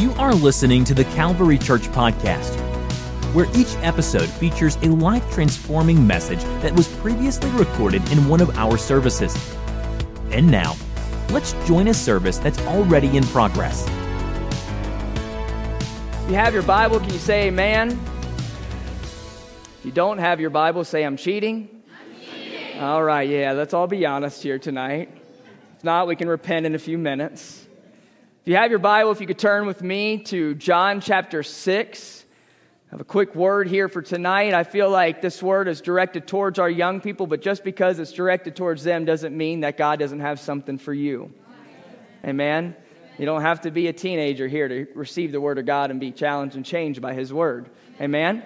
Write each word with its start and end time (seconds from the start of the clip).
You 0.00 0.12
are 0.12 0.34
listening 0.34 0.84
to 0.84 0.94
the 0.94 1.04
Calvary 1.04 1.58
Church 1.58 1.82
Podcast, 1.88 2.54
where 3.34 3.44
each 3.54 3.76
episode 3.82 4.30
features 4.30 4.76
a 4.76 4.86
life 4.86 5.30
transforming 5.30 6.06
message 6.06 6.42
that 6.62 6.74
was 6.74 6.88
previously 6.88 7.50
recorded 7.50 8.10
in 8.10 8.26
one 8.26 8.40
of 8.40 8.48
our 8.56 8.78
services. 8.78 9.36
And 10.30 10.50
now, 10.50 10.74
let's 11.32 11.52
join 11.66 11.88
a 11.88 11.92
service 11.92 12.38
that's 12.38 12.58
already 12.62 13.14
in 13.14 13.24
progress. 13.24 13.86
If 16.22 16.30
you 16.30 16.36
have 16.36 16.54
your 16.54 16.62
Bible, 16.62 16.98
can 16.98 17.10
you 17.10 17.18
say 17.18 17.48
amen? 17.48 17.90
If 17.90 19.84
you 19.84 19.92
don't 19.92 20.16
have 20.16 20.40
your 20.40 20.48
Bible, 20.48 20.82
say 20.84 21.04
I'm 21.04 21.18
cheating. 21.18 21.82
I'm 21.92 22.20
cheating. 22.24 22.80
All 22.80 23.04
right, 23.04 23.28
yeah, 23.28 23.52
let's 23.52 23.74
all 23.74 23.86
be 23.86 24.06
honest 24.06 24.42
here 24.42 24.58
tonight. 24.58 25.10
If 25.76 25.84
not, 25.84 26.06
we 26.06 26.16
can 26.16 26.26
repent 26.26 26.64
in 26.64 26.74
a 26.74 26.78
few 26.78 26.96
minutes. 26.96 27.59
If 28.40 28.48
you 28.48 28.56
have 28.56 28.70
your 28.70 28.78
Bible, 28.78 29.10
if 29.10 29.20
you 29.20 29.26
could 29.26 29.38
turn 29.38 29.66
with 29.66 29.82
me 29.82 30.16
to 30.24 30.54
John 30.54 31.02
chapter 31.02 31.42
6. 31.42 32.24
I 32.24 32.90
have 32.90 33.00
a 33.02 33.04
quick 33.04 33.34
word 33.34 33.68
here 33.68 33.86
for 33.86 34.00
tonight. 34.00 34.54
I 34.54 34.64
feel 34.64 34.88
like 34.88 35.20
this 35.20 35.42
word 35.42 35.68
is 35.68 35.82
directed 35.82 36.26
towards 36.26 36.58
our 36.58 36.70
young 36.70 37.02
people, 37.02 37.26
but 37.26 37.42
just 37.42 37.62
because 37.62 37.98
it's 37.98 38.12
directed 38.12 38.56
towards 38.56 38.82
them 38.82 39.04
doesn't 39.04 39.36
mean 39.36 39.60
that 39.60 39.76
God 39.76 39.98
doesn't 39.98 40.20
have 40.20 40.40
something 40.40 40.78
for 40.78 40.94
you. 40.94 41.30
Amen. 42.24 42.74
You 43.18 43.26
don't 43.26 43.42
have 43.42 43.60
to 43.60 43.70
be 43.70 43.88
a 43.88 43.92
teenager 43.92 44.48
here 44.48 44.68
to 44.68 44.86
receive 44.94 45.32
the 45.32 45.40
word 45.40 45.58
of 45.58 45.66
God 45.66 45.90
and 45.90 46.00
be 46.00 46.10
challenged 46.10 46.56
and 46.56 46.64
changed 46.64 47.02
by 47.02 47.12
his 47.12 47.34
word. 47.34 47.68
Amen. 48.00 48.42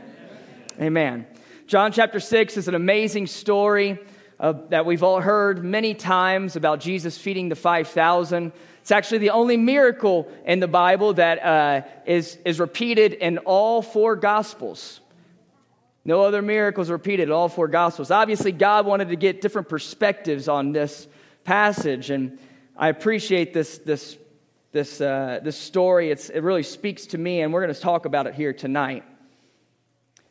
Amen. 0.81 1.25
John 1.69 1.93
chapter 1.93 2.19
6 2.19 2.57
is 2.57 2.67
an 2.67 2.75
amazing 2.75 3.29
story 3.29 4.01
uh, 4.41 4.55
that 4.71 4.87
we've 4.87 5.05
all 5.05 5.21
heard 5.21 5.65
many 5.65 5.95
times 5.95 6.57
about 6.57 6.81
Jesus 6.81 7.17
feeding 7.17 7.49
the 7.49 7.55
5,000. 7.55 8.51
It's 8.85 8.93
actually 8.93 9.17
the 9.17 9.31
only 9.31 9.57
miracle 9.57 10.31
in 10.45 10.61
the 10.61 10.69
Bible 10.69 11.15
that 11.15 11.43
uh, 11.43 11.87
is 12.05 12.37
is 12.45 12.61
repeated 12.61 13.15
in 13.15 13.39
all 13.39 13.81
four 13.81 14.15
Gospels. 14.15 15.01
No 16.05 16.21
other 16.21 16.43
miracles 16.43 16.91
repeated 16.91 17.31
in 17.31 17.33
all 17.33 17.49
four 17.49 17.67
Gospels. 17.67 18.11
Obviously, 18.11 18.53
God 18.53 18.85
wanted 18.85 19.09
to 19.09 19.17
get 19.17 19.41
different 19.41 19.71
perspectives 19.71 20.49
on 20.49 20.73
this 20.73 21.09
passage, 21.45 22.11
and 22.11 22.39
I 22.77 22.89
appreciate 22.91 23.55
this, 23.55 23.79
this, 23.79 24.19
this, 24.73 25.01
uh, 25.01 25.41
this 25.43 25.57
story. 25.57 26.11
It's, 26.11 26.29
it 26.29 26.41
really 26.41 26.63
speaks 26.63 27.07
to 27.07 27.17
me, 27.17 27.41
and 27.41 27.55
we're 27.55 27.63
going 27.63 27.75
to 27.75 27.81
talk 27.81 28.05
about 28.05 28.27
it 28.27 28.35
here 28.35 28.53
tonight. 28.53 29.03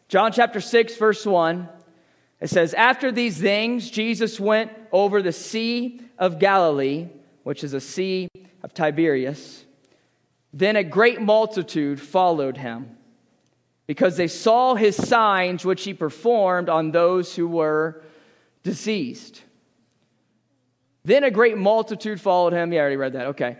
John 0.09 0.31
chapter 0.31 0.61
6, 0.61 0.95
verse 0.97 1.25
1 1.25 1.67
it 2.39 2.51
says, 2.51 2.75
After 2.75 3.11
these 3.11 3.39
things, 3.39 3.89
Jesus 3.89 4.39
went 4.39 4.71
over 4.91 5.23
the 5.23 5.31
Sea 5.31 6.01
of 6.19 6.37
Galilee, 6.37 7.07
which 7.43 7.63
is 7.63 7.73
a 7.73 7.81
sea 7.81 8.29
of 8.63 8.73
Tiberias. 8.73 9.65
Then 10.51 10.75
a 10.75 10.83
great 10.83 11.21
multitude 11.21 12.01
followed 12.01 12.57
him, 12.57 12.97
because 13.85 14.17
they 14.17 14.27
saw 14.27 14.75
his 14.75 14.95
signs 14.95 15.65
which 15.65 15.83
he 15.83 15.93
performed 15.93 16.69
on 16.69 16.91
those 16.91 17.35
who 17.35 17.47
were 17.47 18.01
diseased. 18.63 19.41
Then 21.03 21.25
a 21.25 21.31
great 21.31 21.57
multitude 21.57 22.21
followed 22.21 22.53
him. 22.53 22.71
Yeah, 22.71 22.79
I 22.79 22.81
already 22.81 22.95
read 22.95 23.13
that. 23.13 23.27
Okay. 23.27 23.57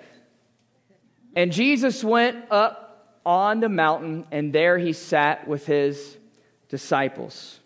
And 1.36 1.52
Jesus 1.52 2.04
went 2.04 2.46
up 2.52 3.20
on 3.26 3.60
the 3.60 3.68
mountain, 3.68 4.26
and 4.32 4.54
there 4.54 4.78
he 4.78 4.94
sat 4.94 5.46
with 5.48 5.66
his 5.66 6.18
disciples. 6.70 7.60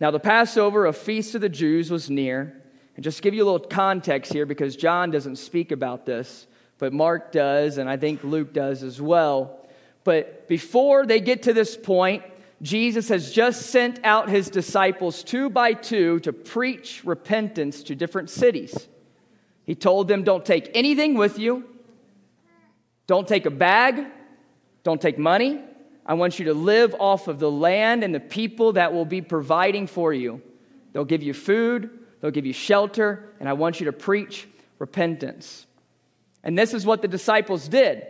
Now, 0.00 0.10
the 0.10 0.18
Passover, 0.18 0.86
a 0.86 0.92
feast 0.92 1.34
of 1.34 1.40
the 1.40 1.48
Jews, 1.48 1.90
was 1.90 2.10
near. 2.10 2.59
And 3.00 3.04
just 3.04 3.16
to 3.16 3.22
give 3.22 3.32
you 3.32 3.42
a 3.42 3.48
little 3.50 3.66
context 3.66 4.30
here, 4.30 4.44
because 4.44 4.76
John 4.76 5.10
doesn't 5.10 5.36
speak 5.36 5.72
about 5.72 6.04
this, 6.04 6.46
but 6.76 6.92
Mark 6.92 7.32
does, 7.32 7.78
and 7.78 7.88
I 7.88 7.96
think 7.96 8.22
Luke 8.22 8.52
does 8.52 8.82
as 8.82 9.00
well. 9.00 9.66
But 10.04 10.46
before 10.48 11.06
they 11.06 11.18
get 11.18 11.44
to 11.44 11.54
this 11.54 11.78
point, 11.78 12.24
Jesus 12.60 13.08
has 13.08 13.32
just 13.32 13.70
sent 13.70 14.00
out 14.04 14.28
his 14.28 14.50
disciples 14.50 15.24
two 15.24 15.48
by 15.48 15.72
two 15.72 16.20
to 16.20 16.34
preach 16.34 17.02
repentance 17.02 17.82
to 17.84 17.94
different 17.94 18.28
cities. 18.28 18.86
He 19.64 19.74
told 19.74 20.06
them, 20.06 20.22
Don't 20.22 20.44
take 20.44 20.70
anything 20.74 21.14
with 21.14 21.38
you, 21.38 21.64
don't 23.06 23.26
take 23.26 23.46
a 23.46 23.50
bag, 23.50 24.08
don't 24.82 25.00
take 25.00 25.16
money, 25.16 25.58
I 26.04 26.12
want 26.12 26.38
you 26.38 26.44
to 26.44 26.52
live 26.52 26.94
off 27.00 27.28
of 27.28 27.38
the 27.38 27.50
land 27.50 28.04
and 28.04 28.14
the 28.14 28.20
people 28.20 28.74
that 28.74 28.92
will 28.92 29.06
be 29.06 29.22
providing 29.22 29.86
for 29.86 30.12
you. 30.12 30.42
They'll 30.92 31.06
give 31.06 31.22
you 31.22 31.32
food, 31.32 31.99
they'll 32.20 32.30
give 32.30 32.46
you 32.46 32.52
shelter, 32.52 33.32
and 33.40 33.48
I 33.48 33.54
want 33.54 33.80
you 33.80 33.86
to 33.86 33.92
preach 33.92 34.48
repentance. 34.78 35.66
And 36.42 36.58
this 36.58 36.74
is 36.74 36.86
what 36.86 37.02
the 37.02 37.08
disciples 37.08 37.68
did. 37.68 38.06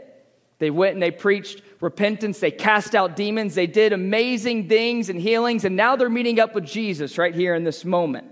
They 0.58 0.70
went 0.70 0.94
and 0.94 1.02
they 1.02 1.10
preached 1.10 1.62
repentance. 1.80 2.38
They 2.38 2.50
cast 2.50 2.94
out 2.94 3.16
demons. 3.16 3.54
They 3.54 3.66
did 3.66 3.92
amazing 3.92 4.68
things 4.68 5.08
and 5.08 5.20
healings. 5.20 5.64
And 5.64 5.74
now 5.74 5.96
they're 5.96 6.10
meeting 6.10 6.38
up 6.38 6.54
with 6.54 6.66
Jesus 6.66 7.18
right 7.18 7.34
here 7.34 7.54
in 7.54 7.64
this 7.64 7.84
moment. 7.84 8.26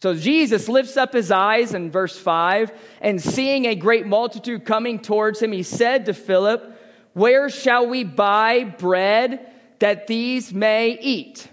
So 0.00 0.14
Jesus 0.14 0.68
lifts 0.68 0.96
up 0.96 1.12
his 1.12 1.30
eyes 1.30 1.74
in 1.74 1.90
verse 1.90 2.18
5 2.18 2.72
and 3.00 3.20
seeing 3.20 3.66
a 3.66 3.74
great 3.74 4.06
multitude 4.06 4.64
coming 4.64 4.98
towards 4.98 5.40
him, 5.40 5.52
he 5.52 5.62
said 5.62 6.06
to 6.06 6.14
Philip, 6.14 6.76
where 7.12 7.48
shall 7.50 7.86
we 7.86 8.04
buy 8.04 8.64
bread 8.64 9.48
that 9.80 10.06
these 10.06 10.52
may 10.52 10.98
eat? 11.00 11.46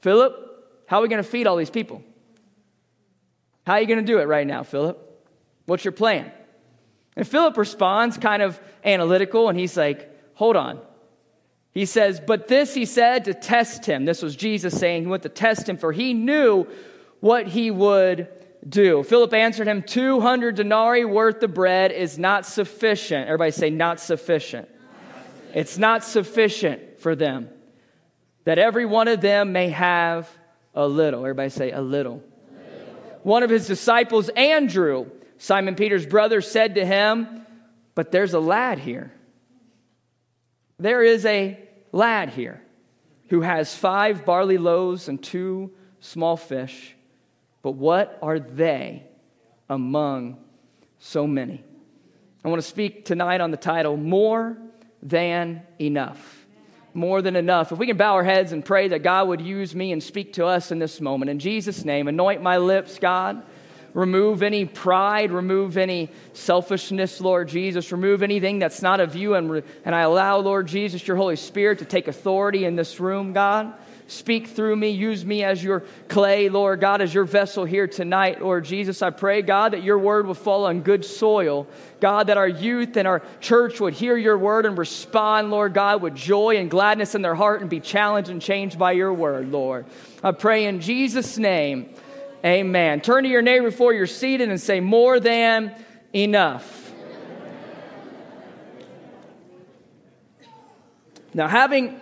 Philip, 0.00 0.43
how 0.94 1.00
are 1.00 1.02
we 1.02 1.08
going 1.08 1.24
to 1.24 1.28
feed 1.28 1.48
all 1.48 1.56
these 1.56 1.70
people? 1.70 2.04
How 3.66 3.72
are 3.72 3.80
you 3.80 3.86
going 3.88 3.98
to 3.98 4.06
do 4.06 4.20
it 4.20 4.28
right 4.28 4.46
now, 4.46 4.62
Philip? 4.62 5.26
What's 5.66 5.84
your 5.84 5.90
plan? 5.90 6.30
And 7.16 7.26
Philip 7.26 7.56
responds 7.56 8.16
kind 8.16 8.40
of 8.42 8.60
analytical, 8.84 9.48
and 9.48 9.58
he's 9.58 9.76
like, 9.76 10.08
Hold 10.34 10.54
on. 10.54 10.80
He 11.72 11.84
says, 11.84 12.20
But 12.24 12.46
this 12.46 12.74
he 12.74 12.84
said 12.84 13.24
to 13.24 13.34
test 13.34 13.86
him. 13.86 14.04
This 14.04 14.22
was 14.22 14.36
Jesus 14.36 14.78
saying 14.78 15.02
he 15.02 15.08
went 15.08 15.24
to 15.24 15.28
test 15.28 15.68
him, 15.68 15.78
for 15.78 15.90
he 15.90 16.14
knew 16.14 16.64
what 17.18 17.48
he 17.48 17.72
would 17.72 18.28
do? 18.68 19.02
Philip 19.02 19.34
answered 19.34 19.66
him, 19.66 19.82
200 19.82 20.54
denarii 20.54 21.04
worth 21.04 21.42
of 21.42 21.52
bread 21.54 21.90
is 21.90 22.20
not 22.20 22.46
sufficient. 22.46 23.26
Everybody 23.26 23.50
say, 23.50 23.68
not 23.68 23.98
sufficient. 23.98 24.68
It's 25.52 25.76
not 25.76 26.04
sufficient 26.04 27.00
for 27.00 27.16
them 27.16 27.50
that 28.44 28.60
every 28.60 28.86
one 28.86 29.08
of 29.08 29.20
them 29.20 29.52
may 29.52 29.70
have 29.70 30.30
a 30.74 30.86
little. 30.86 31.20
Everybody 31.20 31.50
say, 31.50 31.70
a 31.72 31.80
little. 31.80 32.22
One 33.22 33.42
of 33.42 33.50
his 33.50 33.66
disciples, 33.66 34.28
Andrew, 34.30 35.06
Simon 35.38 35.74
Peter's 35.74 36.06
brother, 36.06 36.40
said 36.40 36.74
to 36.74 36.84
him, 36.84 37.46
But 37.94 38.12
there's 38.12 38.34
a 38.34 38.40
lad 38.40 38.78
here. 38.78 39.12
There 40.78 41.02
is 41.02 41.24
a 41.24 41.58
lad 41.92 42.30
here 42.30 42.62
who 43.28 43.40
has 43.40 43.74
five 43.74 44.24
barley 44.24 44.58
loaves 44.58 45.08
and 45.08 45.22
two 45.22 45.72
small 46.00 46.36
fish. 46.36 46.94
But 47.62 47.72
what 47.72 48.18
are 48.20 48.38
they 48.38 49.04
among 49.68 50.36
so 50.98 51.26
many? 51.26 51.64
I 52.44 52.48
want 52.48 52.60
to 52.60 52.68
speak 52.68 53.06
tonight 53.06 53.40
on 53.40 53.50
the 53.50 53.56
title 53.56 53.96
More 53.96 54.58
Than 55.02 55.62
Enough. 55.80 56.33
More 56.96 57.20
than 57.22 57.34
enough. 57.34 57.72
If 57.72 57.78
we 57.78 57.88
can 57.88 57.96
bow 57.96 58.14
our 58.14 58.22
heads 58.22 58.52
and 58.52 58.64
pray 58.64 58.88
that 58.88 59.02
God 59.02 59.26
would 59.26 59.40
use 59.40 59.74
me 59.74 59.90
and 59.90 60.00
speak 60.00 60.34
to 60.34 60.46
us 60.46 60.70
in 60.70 60.78
this 60.78 61.00
moment. 61.00 61.28
In 61.28 61.40
Jesus' 61.40 61.84
name, 61.84 62.06
anoint 62.06 62.40
my 62.40 62.58
lips, 62.58 63.00
God. 63.00 63.42
Remove 63.94 64.42
any 64.42 64.64
pride, 64.64 65.30
remove 65.30 65.76
any 65.76 66.10
selfishness, 66.32 67.20
Lord 67.20 67.48
Jesus. 67.48 67.92
Remove 67.92 68.22
anything 68.22 68.58
that's 68.58 68.82
not 68.82 69.00
of 69.00 69.14
you. 69.14 69.34
And, 69.34 69.50
re- 69.50 69.62
and 69.84 69.94
I 69.94 70.00
allow, 70.00 70.38
Lord 70.38 70.66
Jesus, 70.66 71.06
your 71.06 71.16
Holy 71.16 71.36
Spirit 71.36 71.80
to 71.80 71.84
take 71.84 72.08
authority 72.08 72.64
in 72.64 72.74
this 72.74 72.98
room, 72.98 73.32
God. 73.32 73.72
Speak 74.06 74.48
through 74.48 74.76
me. 74.76 74.90
Use 74.90 75.24
me 75.24 75.42
as 75.42 75.64
your 75.64 75.80
clay, 76.08 76.50
Lord 76.50 76.78
God, 76.80 77.00
as 77.00 77.14
your 77.14 77.24
vessel 77.24 77.64
here 77.64 77.86
tonight, 77.86 78.42
Lord 78.42 78.66
Jesus. 78.66 79.00
I 79.00 79.08
pray, 79.08 79.40
God, 79.40 79.72
that 79.72 79.82
your 79.82 79.98
word 79.98 80.26
will 80.26 80.34
fall 80.34 80.66
on 80.66 80.82
good 80.82 81.06
soil. 81.06 81.66
God, 82.00 82.26
that 82.26 82.36
our 82.36 82.48
youth 82.48 82.98
and 82.98 83.08
our 83.08 83.22
church 83.40 83.80
would 83.80 83.94
hear 83.94 84.14
your 84.18 84.36
word 84.36 84.66
and 84.66 84.76
respond, 84.76 85.50
Lord 85.50 85.72
God, 85.72 86.02
with 86.02 86.14
joy 86.14 86.58
and 86.58 86.70
gladness 86.70 87.14
in 87.14 87.22
their 87.22 87.34
heart 87.34 87.62
and 87.62 87.70
be 87.70 87.80
challenged 87.80 88.28
and 88.28 88.42
changed 88.42 88.78
by 88.78 88.92
your 88.92 89.12
word, 89.12 89.50
Lord. 89.50 89.86
I 90.22 90.32
pray 90.32 90.66
in 90.66 90.82
Jesus' 90.82 91.38
name, 91.38 91.88
amen. 92.44 93.00
Turn 93.00 93.24
to 93.24 93.30
your 93.30 93.42
neighbor 93.42 93.70
before 93.70 93.94
you're 93.94 94.06
seated 94.06 94.50
and 94.50 94.60
say, 94.60 94.80
More 94.80 95.18
than 95.18 95.74
enough. 96.12 96.82
Now, 101.32 101.48
having 101.48 102.00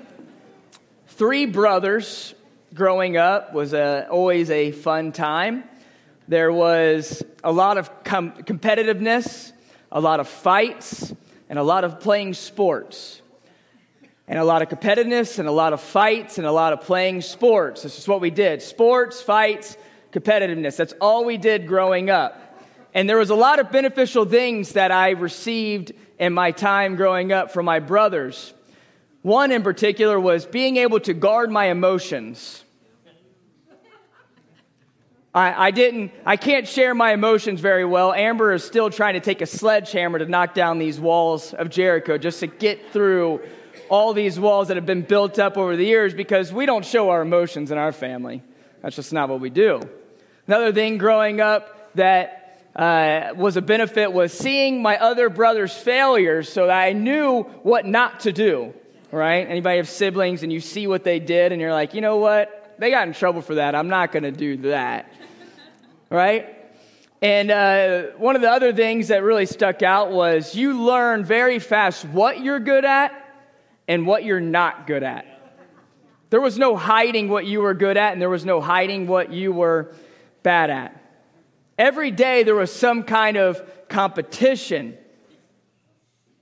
Three 1.23 1.47
brothers 1.47 2.35
growing 2.75 3.17
up 3.17 3.55
was 3.55 3.75
a, 3.75 4.09
always 4.11 4.51
a 4.51 4.73
fun 4.73 5.13
time. 5.13 5.63
There 6.27 6.51
was 6.51 7.23
a 7.45 7.53
lot 7.53 7.79
of 7.79 8.03
com- 8.03 8.33
competitiveness, 8.33 9.53
a 9.93 10.01
lot 10.01 10.19
of 10.19 10.27
fights, 10.27 11.15
and 11.49 11.61
a 11.61 11.63
lot 11.63 11.85
of 11.85 12.01
playing 12.01 12.35
sports. 12.35 13.23
And 14.27 14.37
a 14.37 14.43
lot 14.43 14.63
of 14.63 14.69
competitiveness, 14.69 15.39
and 15.39 15.47
a 15.47 15.53
lot 15.53 15.73
of 15.73 15.81
fights, 15.81 16.39
and 16.39 16.47
a 16.49 16.51
lot 16.51 16.73
of 16.73 16.81
playing 16.81 17.21
sports. 17.21 17.85
This 17.85 17.97
is 18.01 18.09
what 18.09 18.21
we 18.21 18.31
did 18.31 18.61
sports, 18.61 19.23
fights, 19.23 19.77
competitiveness. 20.11 20.77
That's 20.77 20.95
all 21.01 21.25
we 21.25 21.37
did 21.37 21.69
growing 21.69 22.11
up. 22.11 22.59
And 22.95 23.09
there 23.09 23.19
was 23.19 23.31
a 23.31 23.37
lot 23.37 23.61
of 23.61 23.71
beneficial 23.71 24.25
things 24.25 24.73
that 24.73 24.91
I 24.91 25.11
received 25.11 25.93
in 26.19 26.33
my 26.33 26.51
time 26.51 26.97
growing 26.97 27.31
up 27.31 27.53
from 27.53 27.65
my 27.65 27.79
brothers. 27.79 28.53
One 29.23 29.53
in 29.53 29.63
particular 29.63 30.19
was 30.19 30.45
being 30.45 30.77
able 30.77 31.01
to 31.01 31.15
guard 31.15 31.51
my 31.51 31.67
emotions. 31.67 32.65
I, 35.35 35.69
I, 35.69 35.71
didn't, 35.71 36.13
I 36.27 36.37
can't 36.37 36.69
share 36.69 36.95
my 36.95 37.13
emotions 37.13 37.61
very 37.61 37.87
well. 37.87 38.13
Amber 38.13 38.53
is 38.53 38.65
still 38.65 38.91
trying 38.91 39.15
to 39.15 39.21
take 39.21 39.41
a 39.41 39.47
sledgehammer 39.47 40.19
to 40.19 40.27
knock 40.27 40.53
down 40.53 40.79
these 40.79 41.01
walls 41.01 41.55
of 41.55 41.71
Jericho 41.71 42.19
just 42.19 42.41
to 42.41 42.47
get 42.47 42.93
through 42.93 43.41
all 43.89 44.13
these 44.13 44.39
walls 44.39 44.69
that 44.69 44.77
have 44.77 44.85
been 44.85 45.03
built 45.03 45.39
up 45.39 45.57
over 45.57 45.77
the 45.77 45.85
years 45.85 46.13
because 46.13 46.53
we 46.53 46.67
don't 46.67 46.85
show 46.85 47.09
our 47.11 47.23
emotions 47.23 47.71
in 47.71 47.79
our 47.79 47.93
family. 47.93 48.43
That's 48.83 48.97
just 48.97 49.13
not 49.13 49.31
what 49.31 49.41
we 49.41 49.49
do. 49.49 49.81
Another 50.47 50.73
thing 50.73 50.99
growing 50.99 51.41
up 51.41 51.95
that 51.95 52.71
uh, 52.77 53.33
was 53.35 53.57
a 53.57 53.63
benefit 53.63 54.13
was 54.13 54.33
seeing 54.33 54.83
my 54.83 54.99
other 54.99 55.31
brother's 55.31 55.75
failures 55.75 56.53
so 56.53 56.67
that 56.67 56.79
I 56.79 56.93
knew 56.93 57.43
what 57.63 57.87
not 57.87 58.21
to 58.21 58.33
do, 58.33 58.75
right? 59.13 59.47
Anybody 59.49 59.77
have 59.77 59.89
siblings 59.89 60.43
and 60.43 60.53
you 60.53 60.59
see 60.59 60.87
what 60.87 61.05
they 61.05 61.21
did 61.21 61.53
and 61.53 61.61
you're 61.61 61.73
like, 61.73 61.95
you 61.95 62.01
know 62.01 62.17
what? 62.17 62.75
They 62.79 62.91
got 62.91 63.07
in 63.07 63.15
trouble 63.15 63.43
for 63.43 63.57
that. 63.57 63.75
I'm 63.75 63.89
not 63.89 64.11
going 64.11 64.25
to 64.25 64.33
do 64.33 64.57
that, 64.69 65.13
right? 66.11 66.59
And 67.21 67.51
uh, 67.53 68.03
one 68.17 68.35
of 68.35 68.43
the 68.43 68.51
other 68.51 68.73
things 68.73 69.09
that 69.09 69.23
really 69.23 69.47
stuck 69.47 69.83
out 69.83 70.11
was 70.11 70.57
you 70.57 70.83
learn 70.83 71.25
very 71.25 71.61
fast 71.61 72.05
what 72.07 72.41
you're 72.41 72.59
good 72.59 72.85
at 72.85 73.13
and 73.87 74.07
what 74.07 74.25
you're 74.25 74.41
not 74.41 74.89
good 74.89 75.05
at. 75.05 75.27
There 76.31 76.41
was 76.41 76.59
no 76.59 76.77
hiding 76.77 77.29
what 77.29 77.45
you 77.45 77.61
were 77.61 77.75
good 77.75 77.99
at, 77.99 78.15
and 78.15 78.21
there 78.21 78.31
was 78.31 78.47
no 78.47 78.61
hiding 78.61 79.07
what 79.07 79.31
you 79.31 79.53
were 79.53 79.95
bad 80.43 80.71
at. 80.71 80.99
Every 81.79 82.11
day 82.11 82.43
there 82.43 82.55
was 82.55 82.73
some 82.73 83.03
kind 83.03 83.37
of 83.37 83.63
competition. 83.89 84.97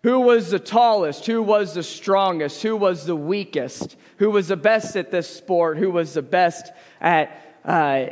Who 0.02 0.20
was 0.20 0.50
the 0.50 0.58
tallest? 0.58 1.26
Who 1.26 1.42
was 1.42 1.74
the 1.74 1.82
strongest? 1.82 2.62
Who 2.62 2.76
was 2.76 3.04
the 3.04 3.16
weakest? 3.16 3.96
Who 4.16 4.30
was 4.30 4.48
the 4.48 4.56
best 4.56 4.96
at 4.96 5.10
this 5.10 5.28
sport? 5.28 5.76
Who 5.76 5.90
was 5.90 6.14
the 6.14 6.22
best 6.22 6.72
at 7.00 7.58
uh, 7.64 8.06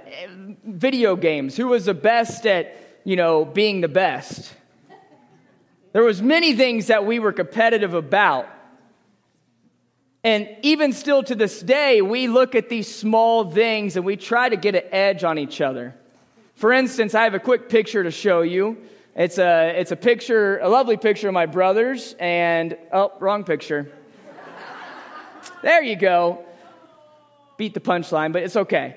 video 0.65 1.17
games? 1.17 1.57
Who 1.57 1.69
was 1.69 1.87
the 1.87 1.95
best 1.95 2.47
at, 2.47 2.77
you 3.05 3.17
know, 3.17 3.45
being 3.45 3.81
the 3.81 3.89
best? 3.89 4.53
There 5.93 6.03
was 6.03 6.21
many 6.21 6.55
things 6.55 6.89
that 6.89 7.07
we 7.07 7.19
were 7.19 7.33
competitive 7.33 7.95
about. 7.95 8.47
And 10.23 10.49
even 10.63 10.93
still 10.93 11.23
to 11.23 11.35
this 11.35 11.63
day, 11.63 12.03
we 12.03 12.29
look 12.29 12.55
at 12.55 12.69
these 12.69 12.95
small 12.95 13.51
things 13.51 13.97
and 13.97 14.05
we 14.05 14.17
try 14.17 14.51
to 14.51 14.57
get 14.57 14.75
an 14.75 14.83
edge 14.91 15.25
on 15.25 15.39
each 15.39 15.63
other. 15.63 15.95
For 16.55 16.73
instance, 16.73 17.15
I 17.15 17.25
have 17.25 17.35
a 17.35 17.41
quick 17.41 17.71
picture 17.71 18.03
to 18.03 18.11
show 18.11 18.43
you. 18.43 18.77
It's 19.19 19.37
a, 19.37 19.75
it's 19.77 19.91
a 19.91 19.97
picture, 19.97 20.59
a 20.59 20.69
lovely 20.69 20.97
picture 20.97 21.27
of 21.27 21.35
my 21.35 21.47
brothers, 21.47 22.15
and 22.21 22.79
oh, 22.93 23.13
wrong 23.19 23.43
picture. 23.43 23.91
there 25.61 25.83
you 25.83 25.97
go. 25.97 26.45
Beat 27.57 27.75
the 27.75 27.81
punchline, 27.81 28.33
but 28.33 28.45
it's 28.45 28.55
okay. 28.55 28.95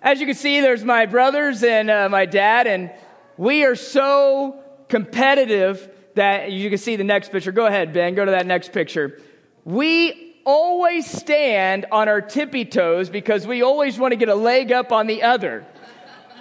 As 0.00 0.20
you 0.20 0.26
can 0.26 0.36
see, 0.36 0.60
there's 0.60 0.84
my 0.84 1.06
brothers 1.06 1.64
and 1.64 1.90
uh, 1.90 2.08
my 2.08 2.24
dad, 2.24 2.68
and 2.68 2.92
we 3.36 3.64
are 3.64 3.74
so 3.74 4.62
competitive 4.88 5.90
that 6.14 6.52
you 6.52 6.68
can 6.68 6.78
see 6.78 6.94
the 6.94 7.02
next 7.02 7.32
picture. 7.32 7.50
Go 7.50 7.66
ahead, 7.66 7.92
Ben, 7.92 8.14
go 8.14 8.24
to 8.24 8.30
that 8.30 8.46
next 8.46 8.72
picture. 8.72 9.20
We 9.64 10.36
always 10.46 11.10
stand 11.10 11.86
on 11.90 12.08
our 12.08 12.20
tippy 12.20 12.64
toes 12.64 13.10
because 13.10 13.44
we 13.44 13.62
always 13.62 13.98
want 13.98 14.12
to 14.12 14.16
get 14.16 14.28
a 14.28 14.36
leg 14.36 14.70
up 14.70 14.92
on 14.92 15.08
the 15.08 15.24
other. 15.24 15.66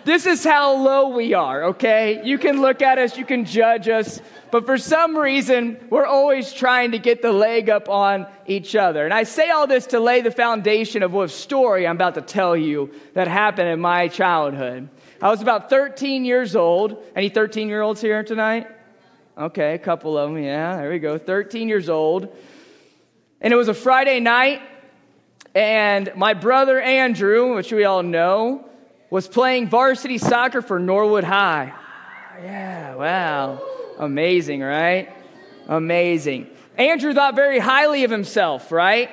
This 0.06 0.26
is 0.26 0.44
how 0.44 0.76
low 0.76 1.10
we 1.10 1.34
are, 1.34 1.64
okay? 1.66 2.22
You 2.26 2.38
can 2.38 2.60
look 2.60 2.82
at 2.82 2.98
us, 2.98 3.18
you 3.18 3.24
can 3.24 3.46
judge 3.46 3.88
us, 3.88 4.22
but 4.52 4.66
for 4.66 4.78
some 4.78 5.18
reason, 5.18 5.78
we're 5.90 6.06
always 6.06 6.52
trying 6.52 6.92
to 6.92 7.00
get 7.00 7.22
the 7.22 7.32
leg 7.32 7.70
up 7.70 7.88
on 7.88 8.28
each 8.46 8.76
other. 8.76 9.06
And 9.06 9.14
I 9.14 9.24
say 9.24 9.50
all 9.50 9.66
this 9.66 9.88
to 9.88 10.02
lay 10.02 10.20
the 10.20 10.32
foundation 10.32 11.04
of 11.04 11.14
what 11.14 11.32
story 11.32 11.88
I'm 11.88 11.96
about 11.96 12.16
to 12.16 12.22
tell 12.22 12.58
you 12.58 12.92
that 13.14 13.30
happened 13.30 13.70
in 13.70 13.80
my 13.80 14.10
childhood. 14.10 14.90
I 15.22 15.30
was 15.30 15.42
about 15.42 15.70
13 15.70 16.26
years 16.26 16.56
old. 16.56 17.02
Any 17.16 17.30
13 17.30 17.70
year 17.70 17.82
olds 17.82 18.02
here 18.02 18.24
tonight? 18.24 18.68
Okay, 19.38 19.74
a 19.74 19.80
couple 19.80 20.18
of 20.18 20.30
them, 20.30 20.44
yeah, 20.44 20.76
there 20.76 20.90
we 20.90 21.00
go. 21.00 21.18
13 21.18 21.70
years 21.70 21.88
old. 21.88 22.36
And 23.40 23.54
it 23.54 23.56
was 23.56 23.70
a 23.70 23.74
Friday 23.74 24.20
night, 24.20 24.62
and 25.56 26.12
my 26.16 26.34
brother 26.34 26.80
Andrew, 26.80 27.56
which 27.56 27.72
we 27.72 27.86
all 27.86 28.04
know, 28.04 28.70
was 29.14 29.28
playing 29.28 29.70
varsity 29.70 30.18
soccer 30.18 30.60
for 30.60 30.80
Norwood 30.80 31.24
High. 31.24 31.72
Yeah, 32.42 32.96
wow. 32.96 33.62
Amazing, 34.00 34.62
right? 34.62 35.16
Amazing. 35.68 36.50
Andrew 36.80 37.14
thought 37.14 37.36
very 37.36 37.60
highly 37.60 38.06
of 38.06 38.10
himself, 38.10 38.72
right? 38.72 39.12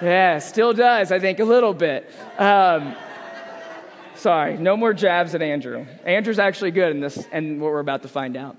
Yeah, 0.00 0.38
still 0.38 0.72
does, 0.72 1.12
I 1.12 1.18
think, 1.18 1.38
a 1.38 1.44
little 1.44 1.74
bit. 1.74 2.10
Um, 2.38 2.96
sorry, 4.14 4.56
no 4.56 4.74
more 4.74 4.94
jabs 4.94 5.34
at 5.34 5.42
Andrew. 5.42 5.84
Andrew's 6.06 6.38
actually 6.38 6.70
good 6.70 6.92
in 6.92 7.00
this, 7.00 7.22
and 7.30 7.60
what 7.60 7.72
we're 7.72 7.80
about 7.80 8.00
to 8.04 8.08
find 8.08 8.38
out. 8.38 8.56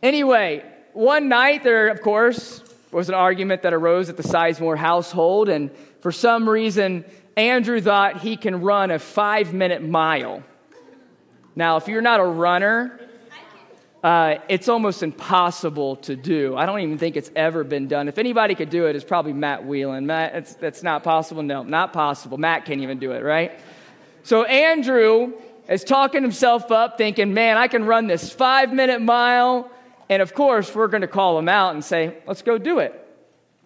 Anyway, 0.00 0.64
one 0.92 1.28
night, 1.28 1.64
there, 1.64 1.88
of 1.88 2.02
course, 2.02 2.62
was 2.92 3.08
an 3.08 3.16
argument 3.16 3.62
that 3.62 3.74
arose 3.74 4.08
at 4.08 4.16
the 4.16 4.22
Sizemore 4.22 4.78
household, 4.78 5.48
and 5.48 5.72
for 6.02 6.12
some 6.12 6.48
reason, 6.48 7.04
Andrew 7.38 7.80
thought 7.80 8.20
he 8.20 8.36
can 8.36 8.60
run 8.60 8.90
a 8.90 8.98
five 8.98 9.54
minute 9.54 9.82
mile. 9.82 10.42
Now, 11.54 11.76
if 11.76 11.88
you're 11.88 12.02
not 12.02 12.20
a 12.20 12.24
runner, 12.24 13.00
uh, 14.02 14.36
it's 14.48 14.68
almost 14.68 15.02
impossible 15.02 15.96
to 15.96 16.16
do. 16.16 16.56
I 16.56 16.66
don't 16.66 16.80
even 16.80 16.98
think 16.98 17.16
it's 17.16 17.30
ever 17.34 17.64
been 17.64 17.88
done. 17.88 18.08
If 18.08 18.18
anybody 18.18 18.54
could 18.54 18.70
do 18.70 18.86
it, 18.86 18.96
it's 18.96 19.04
probably 19.04 19.32
Matt 19.32 19.64
Whelan. 19.64 20.06
Matt, 20.06 20.34
it's, 20.34 20.54
that's 20.54 20.82
not 20.82 21.02
possible. 21.02 21.42
No, 21.42 21.62
not 21.62 21.92
possible. 21.92 22.38
Matt 22.38 22.64
can't 22.64 22.80
even 22.80 22.98
do 22.98 23.12
it, 23.12 23.22
right? 23.22 23.58
So 24.22 24.44
Andrew 24.44 25.32
is 25.68 25.84
talking 25.84 26.22
himself 26.22 26.70
up, 26.70 26.98
thinking, 26.98 27.34
man, 27.34 27.56
I 27.56 27.68
can 27.68 27.84
run 27.84 28.06
this 28.06 28.30
five 28.32 28.72
minute 28.72 29.00
mile 29.00 29.70
and 30.08 30.22
of 30.22 30.34
course, 30.34 30.74
we're 30.74 30.88
going 30.88 31.02
to 31.02 31.08
call 31.08 31.38
him 31.38 31.48
out 31.48 31.74
and 31.74 31.84
say, 31.84 32.16
let's 32.26 32.42
go 32.42 32.58
do 32.58 32.78
it. 32.78 32.94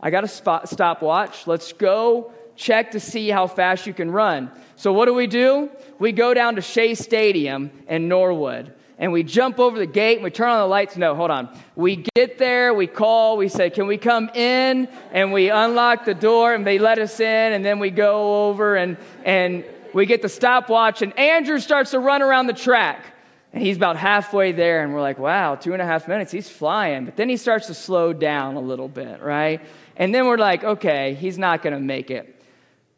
I 0.01 0.11
got 0.11 0.25
a 0.25 0.29
spot, 0.29 0.69
stopwatch. 0.69 1.47
Let's 1.47 1.73
go 1.73 2.33
check 2.57 2.93
to 2.93 3.01
see 3.01 3.29
how 3.29 3.47
fast 3.47 3.87
you 3.87 3.95
can 3.95 4.11
run. 4.11 4.51
So, 4.77 4.93
what 4.93 5.07
do 5.07 5.15
we 5.15 5.27
do? 5.27 5.71
We 5.99 6.13
go 6.13 6.35
down 6.35 6.57
to 6.57 6.63
Shea 6.63 6.95
Stadium 6.95 7.71
in 7.89 8.09
Norwood 8.09 8.73
and 8.99 9.11
we 9.11 9.25
jump 9.25 9.59
over 9.59 9.79
the 9.79 9.87
gate 9.87 10.19
and 10.19 10.25
we 10.25 10.31
turn 10.31 10.49
on 10.49 10.61
the 10.61 10.67
lights. 10.67 10.97
No, 10.97 11.15
hold 11.17 11.33
on. 11.33 11.49
We 11.75 12.05
get 12.15 12.39
there, 12.39 12.73
we 12.73 12.87
call, 12.87 13.37
we 13.37 13.49
say, 13.49 13.69
Can 13.69 13.87
we 13.87 13.99
come 13.99 14.29
in? 14.31 14.87
And 15.13 15.33
we 15.33 15.51
unlock 15.51 16.05
the 16.05 16.15
door 16.15 16.55
and 16.55 16.67
they 16.67 16.79
let 16.79 16.99
us 16.99 17.19
in, 17.19 17.53
and 17.53 17.65
then 17.65 17.79
we 17.79 17.91
go 17.91 18.49
over 18.49 18.77
and, 18.77 18.97
and 19.25 19.65
we 19.93 20.07
get 20.07 20.23
the 20.23 20.29
stopwatch, 20.29 21.03
and 21.03 21.19
Andrew 21.19 21.59
starts 21.59 21.91
to 21.91 21.99
run 21.99 22.23
around 22.23 22.47
the 22.47 22.53
track. 22.53 23.07
And 23.53 23.63
he's 23.63 23.77
about 23.77 23.97
halfway 23.97 24.53
there, 24.53 24.83
and 24.83 24.95
we're 24.95 25.03
like, 25.03 25.19
wow, 25.19 25.57
two 25.57 25.75
and 25.75 25.83
a 25.83 25.85
half 25.85 26.09
minutes, 26.09 26.33
he's 26.33 26.49
flying. 26.49 27.05
But 27.05 27.17
then 27.17 27.29
he 27.29 27.37
starts 27.37 27.67
to 27.67 27.75
slow 27.75 28.15
down 28.15 28.57
a 28.57 28.61
little 28.61 28.89
bit, 28.89 29.21
right? 29.21 29.61
And 29.97 30.15
then 30.15 30.27
we're 30.27 30.39
like, 30.39 30.65
okay, 30.65 31.15
he's 31.15 31.37
not 31.37 31.61
going 31.61 31.75
to 31.75 31.81
make 31.81 32.11
it. 32.11 32.42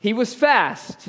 He 0.05 0.13
was 0.13 0.35
fast, 0.35 1.09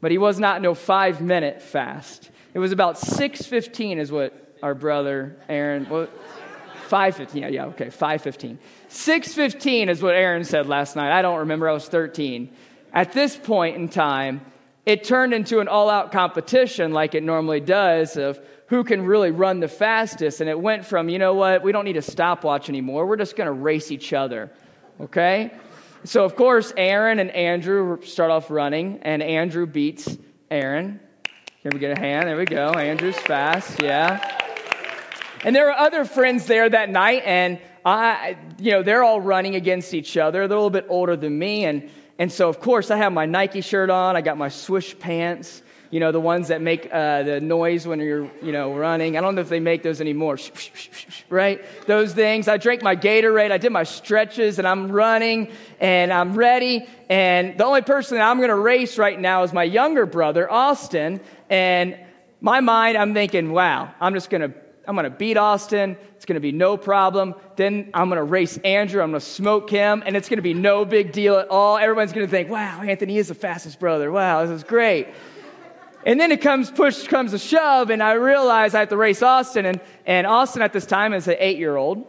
but 0.00 0.12
he 0.12 0.18
was 0.18 0.38
not 0.38 0.62
no 0.62 0.72
five 0.72 1.20
minute 1.20 1.60
fast. 1.60 2.30
It 2.54 2.60
was 2.60 2.70
about 2.70 2.94
6.15 2.94 3.96
is 3.96 4.12
what 4.12 4.56
our 4.62 4.72
brother 4.72 5.36
Aaron, 5.48 5.88
well, 5.90 6.06
5.15, 6.88 7.40
yeah, 7.40 7.48
yeah, 7.48 7.64
okay, 7.64 7.86
5.15. 7.86 8.58
6.15 8.88 9.88
is 9.88 10.00
what 10.00 10.14
Aaron 10.14 10.44
said 10.44 10.68
last 10.68 10.94
night. 10.94 11.10
I 11.10 11.22
don't 11.22 11.40
remember, 11.40 11.68
I 11.68 11.72
was 11.72 11.88
13. 11.88 12.48
At 12.92 13.12
this 13.12 13.36
point 13.36 13.74
in 13.74 13.88
time, 13.88 14.42
it 14.84 15.02
turned 15.02 15.34
into 15.34 15.58
an 15.58 15.66
all 15.66 15.90
out 15.90 16.12
competition 16.12 16.92
like 16.92 17.16
it 17.16 17.24
normally 17.24 17.58
does 17.58 18.16
of 18.16 18.38
who 18.68 18.84
can 18.84 19.04
really 19.04 19.32
run 19.32 19.58
the 19.58 19.66
fastest. 19.66 20.40
And 20.40 20.48
it 20.48 20.60
went 20.60 20.84
from, 20.84 21.08
you 21.08 21.18
know 21.18 21.34
what, 21.34 21.64
we 21.64 21.72
don't 21.72 21.84
need 21.84 21.96
a 21.96 22.02
stopwatch 22.02 22.68
anymore. 22.68 23.06
We're 23.06 23.16
just 23.16 23.34
going 23.34 23.48
to 23.48 23.52
race 23.52 23.90
each 23.90 24.12
other. 24.12 24.52
Okay? 25.00 25.50
So, 26.06 26.24
of 26.24 26.36
course, 26.36 26.72
Aaron 26.76 27.18
and 27.18 27.32
Andrew 27.32 28.00
start 28.04 28.30
off 28.30 28.48
running, 28.48 29.00
and 29.02 29.20
Andrew 29.20 29.66
beats 29.66 30.16
Aaron. 30.52 31.00
Can 31.62 31.72
we 31.72 31.80
get 31.80 31.98
a 31.98 32.00
hand? 32.00 32.28
There 32.28 32.36
we 32.36 32.44
go. 32.44 32.68
Andrew's 32.68 33.18
fast. 33.18 33.82
Yeah. 33.82 34.20
And 35.42 35.54
there 35.54 35.64
were 35.64 35.72
other 35.72 36.04
friends 36.04 36.46
there 36.46 36.68
that 36.68 36.90
night, 36.90 37.22
and 37.26 37.58
I, 37.84 38.36
you 38.60 38.70
know, 38.70 38.84
they're 38.84 39.02
all 39.02 39.20
running 39.20 39.56
against 39.56 39.94
each 39.94 40.16
other. 40.16 40.46
They're 40.46 40.56
a 40.56 40.60
little 40.60 40.70
bit 40.70 40.86
older 40.88 41.16
than 41.16 41.36
me, 41.36 41.64
and 41.64 41.90
and 42.20 42.30
so 42.30 42.48
of 42.48 42.60
course 42.60 42.92
I 42.92 42.98
have 42.98 43.12
my 43.12 43.26
Nike 43.26 43.60
shirt 43.60 43.90
on. 43.90 44.14
I 44.14 44.20
got 44.20 44.38
my 44.38 44.48
swoosh 44.48 44.96
pants, 44.96 45.60
you 45.90 46.00
know, 46.00 46.12
the 46.12 46.20
ones 46.20 46.48
that 46.48 46.60
make 46.60 46.88
uh, 46.92 47.22
the 47.22 47.40
noise 47.40 47.86
when 47.86 48.00
you're, 48.00 48.30
you 48.42 48.52
know, 48.52 48.74
running. 48.74 49.16
I 49.16 49.20
don't 49.20 49.34
know 49.34 49.40
if 49.40 49.48
they 49.48 49.60
make 49.60 49.82
those 49.82 50.00
anymore, 50.00 50.38
right? 51.30 51.64
Those 51.86 52.12
things. 52.12 52.48
I 52.48 52.56
drank 52.56 52.82
my 52.82 52.96
Gatorade, 52.96 53.50
I 53.50 53.58
did 53.58 53.72
my 53.72 53.84
stretches, 53.84 54.58
and 54.58 54.66
I'm 54.66 54.90
running, 54.90 55.50
and 55.80 56.12
I'm 56.12 56.34
ready. 56.34 56.86
And 57.08 57.56
the 57.58 57.64
only 57.64 57.82
person 57.82 58.18
that 58.18 58.28
I'm 58.28 58.38
going 58.38 58.48
to 58.48 58.56
race 58.56 58.98
right 58.98 59.18
now 59.18 59.42
is 59.42 59.52
my 59.52 59.64
younger 59.64 60.06
brother, 60.06 60.50
Austin. 60.50 61.20
And 61.48 61.98
my 62.40 62.60
mind, 62.60 62.96
I'm 62.96 63.14
thinking, 63.14 63.52
wow, 63.52 63.94
I'm 64.00 64.14
just 64.14 64.30
going 64.30 64.50
to 64.50 64.66
I'm 64.86 64.94
going 64.94 65.04
to 65.04 65.10
beat 65.10 65.36
Austin. 65.36 65.96
It's 66.14 66.24
going 66.24 66.34
to 66.34 66.40
be 66.40 66.52
no 66.52 66.76
problem. 66.76 67.34
Then 67.56 67.90
I'm 67.92 68.08
going 68.08 68.18
to 68.18 68.24
race 68.24 68.56
Andrew. 68.58 69.02
I'm 69.02 69.10
going 69.10 69.20
to 69.20 69.26
smoke 69.26 69.68
him, 69.68 70.02
and 70.06 70.16
it's 70.16 70.28
going 70.28 70.36
to 70.36 70.42
be 70.42 70.54
no 70.54 70.84
big 70.84 71.12
deal 71.12 71.36
at 71.36 71.48
all. 71.48 71.76
Everyone's 71.76 72.12
going 72.12 72.26
to 72.26 72.30
think, 72.30 72.48
wow, 72.48 72.82
Anthony 72.82 73.18
is 73.18 73.28
the 73.28 73.34
fastest 73.34 73.80
brother. 73.80 74.12
Wow, 74.12 74.44
this 74.44 74.50
is 74.50 74.64
great. 74.64 75.08
And 76.06 76.20
then 76.20 76.30
it 76.30 76.40
comes, 76.40 76.70
push 76.70 77.08
comes 77.08 77.32
a 77.32 77.38
shove, 77.38 77.90
and 77.90 78.00
I 78.00 78.12
realize 78.12 78.76
I 78.76 78.78
have 78.78 78.90
to 78.90 78.96
race 78.96 79.22
Austin. 79.22 79.66
And, 79.66 79.80
and 80.06 80.24
Austin 80.24 80.62
at 80.62 80.72
this 80.72 80.86
time 80.86 81.12
is 81.12 81.26
an 81.26 81.34
eight 81.40 81.58
year 81.58 81.74
old. 81.74 82.06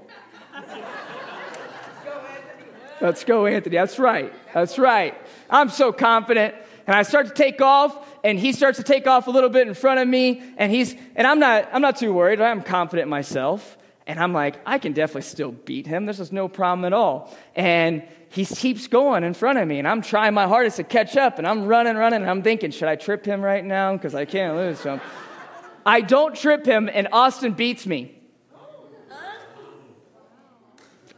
Let's 3.02 3.24
go, 3.24 3.48
Anthony. 3.48 3.76
That's 3.76 3.98
right. 3.98 4.32
That's 4.54 4.78
right. 4.78 5.16
I'm 5.50 5.70
so 5.70 5.92
confident. 5.92 6.54
And 6.86 6.96
I 6.96 7.02
start 7.02 7.26
to 7.28 7.34
take 7.34 7.60
off, 7.60 8.08
and 8.24 8.38
he 8.38 8.54
starts 8.54 8.78
to 8.78 8.84
take 8.84 9.08
off 9.08 9.26
a 9.26 9.32
little 9.32 9.50
bit 9.50 9.68
in 9.68 9.74
front 9.74 10.00
of 10.00 10.08
me, 10.08 10.44
and 10.58 10.72
he's 10.72 10.96
and 11.16 11.26
I'm 11.26 11.40
not 11.40 11.68
I'm 11.74 11.82
not 11.82 11.98
too 11.98 12.14
worried. 12.14 12.40
I'm 12.40 12.62
confident 12.62 13.10
myself. 13.10 13.78
And 14.08 14.20
I'm 14.20 14.32
like, 14.32 14.60
I 14.66 14.80
can 14.80 14.94
definitely 14.94 15.24
still 15.24 15.52
beat 15.52 15.86
him. 15.86 16.06
This 16.06 16.22
is 16.22 16.32
no 16.32 16.48
problem 16.48 16.86
at 16.86 16.94
all. 16.94 17.36
And 17.56 18.04
he 18.30 18.46
keeps 18.46 18.88
going 18.88 19.26
in 19.26 19.34
front 19.34 19.60
of 19.60 19.68
me, 19.68 19.80
and 19.80 19.88
I'm 19.88 20.02
trying 20.02 20.34
my 20.34 20.48
hardest 20.48 20.78
to 20.78 20.84
catch 20.84 21.18
up, 21.18 21.38
and 21.38 21.46
I'm 21.46 21.66
running, 21.66 21.96
running, 21.96 22.22
and 22.22 22.30
I'm 22.30 22.42
thinking, 22.42 22.72
should 22.72 22.88
I 22.88 22.96
trip 22.96 23.26
him 23.26 23.42
right 23.42 23.64
now? 23.64 23.94
Because 23.94 24.16
I 24.16 24.24
can't 24.26 24.56
lose. 24.56 24.80
So 24.80 25.00
I 25.86 26.02
don't 26.02 26.36
trip 26.36 26.66
him, 26.66 26.90
and 26.92 27.10
Austin 27.12 27.52
beats 27.52 27.86
me. 27.86 28.14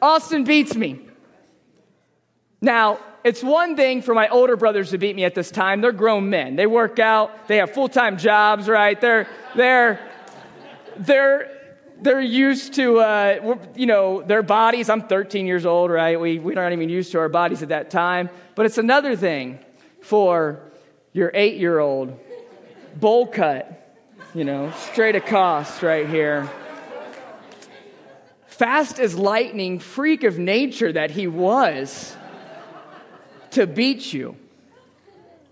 Austin 0.02 0.44
beats 0.44 0.76
me. 0.76 1.02
Now, 2.62 3.00
it's 3.24 3.44
one 3.44 3.76
thing 3.76 4.02
for 4.02 4.14
my 4.14 4.30
older 4.30 4.56
brothers 4.56 4.92
to 4.92 4.98
beat 4.98 5.16
me 5.16 5.26
at 5.26 5.36
this 5.36 5.52
time. 5.52 5.82
They're 5.82 5.92
grown 5.92 6.30
men. 6.30 6.56
They 6.56 6.68
work 6.68 7.00
out. 7.00 7.48
They 7.48 7.58
have 7.58 7.72
full-time 7.72 8.18
jobs, 8.18 8.68
right? 8.68 9.00
They're 9.00 9.28
they're 9.56 10.00
they're 10.98 11.59
they're 12.02 12.22
used 12.22 12.74
to 12.76 13.00
uh, 13.00 13.58
you 13.76 13.86
know 13.86 14.22
their 14.22 14.44
bodies. 14.44 14.90
I'm 14.90 15.02
13 15.02 15.46
years 15.46 15.66
old, 15.66 15.92
right? 15.92 16.20
We 16.20 16.40
we 16.40 16.56
aren't 16.56 16.74
even 16.74 16.90
used 16.90 17.12
to 17.12 17.20
our 17.20 17.30
bodies 17.30 17.62
at 17.64 17.70
that 17.70 17.90
time. 17.90 18.30
But 18.56 18.66
it's 18.66 18.78
another 18.78 19.16
thing 19.16 19.60
for 20.02 20.62
your 21.14 21.32
eight-year-old 21.34 22.18
bowl 22.96 23.28
cut, 23.28 23.98
you 24.34 24.44
know, 24.44 24.72
straight 24.72 25.16
across 25.16 25.82
right 25.82 26.08
here. 26.08 26.50
Fast 28.48 29.00
as 29.00 29.18
lightning, 29.18 29.80
freak 29.80 30.24
of 30.24 30.38
nature 30.38 30.92
that 30.92 31.12
he 31.12 31.28
was 31.28 32.16
to 33.52 33.66
beat 33.66 34.14
you. 34.14 34.36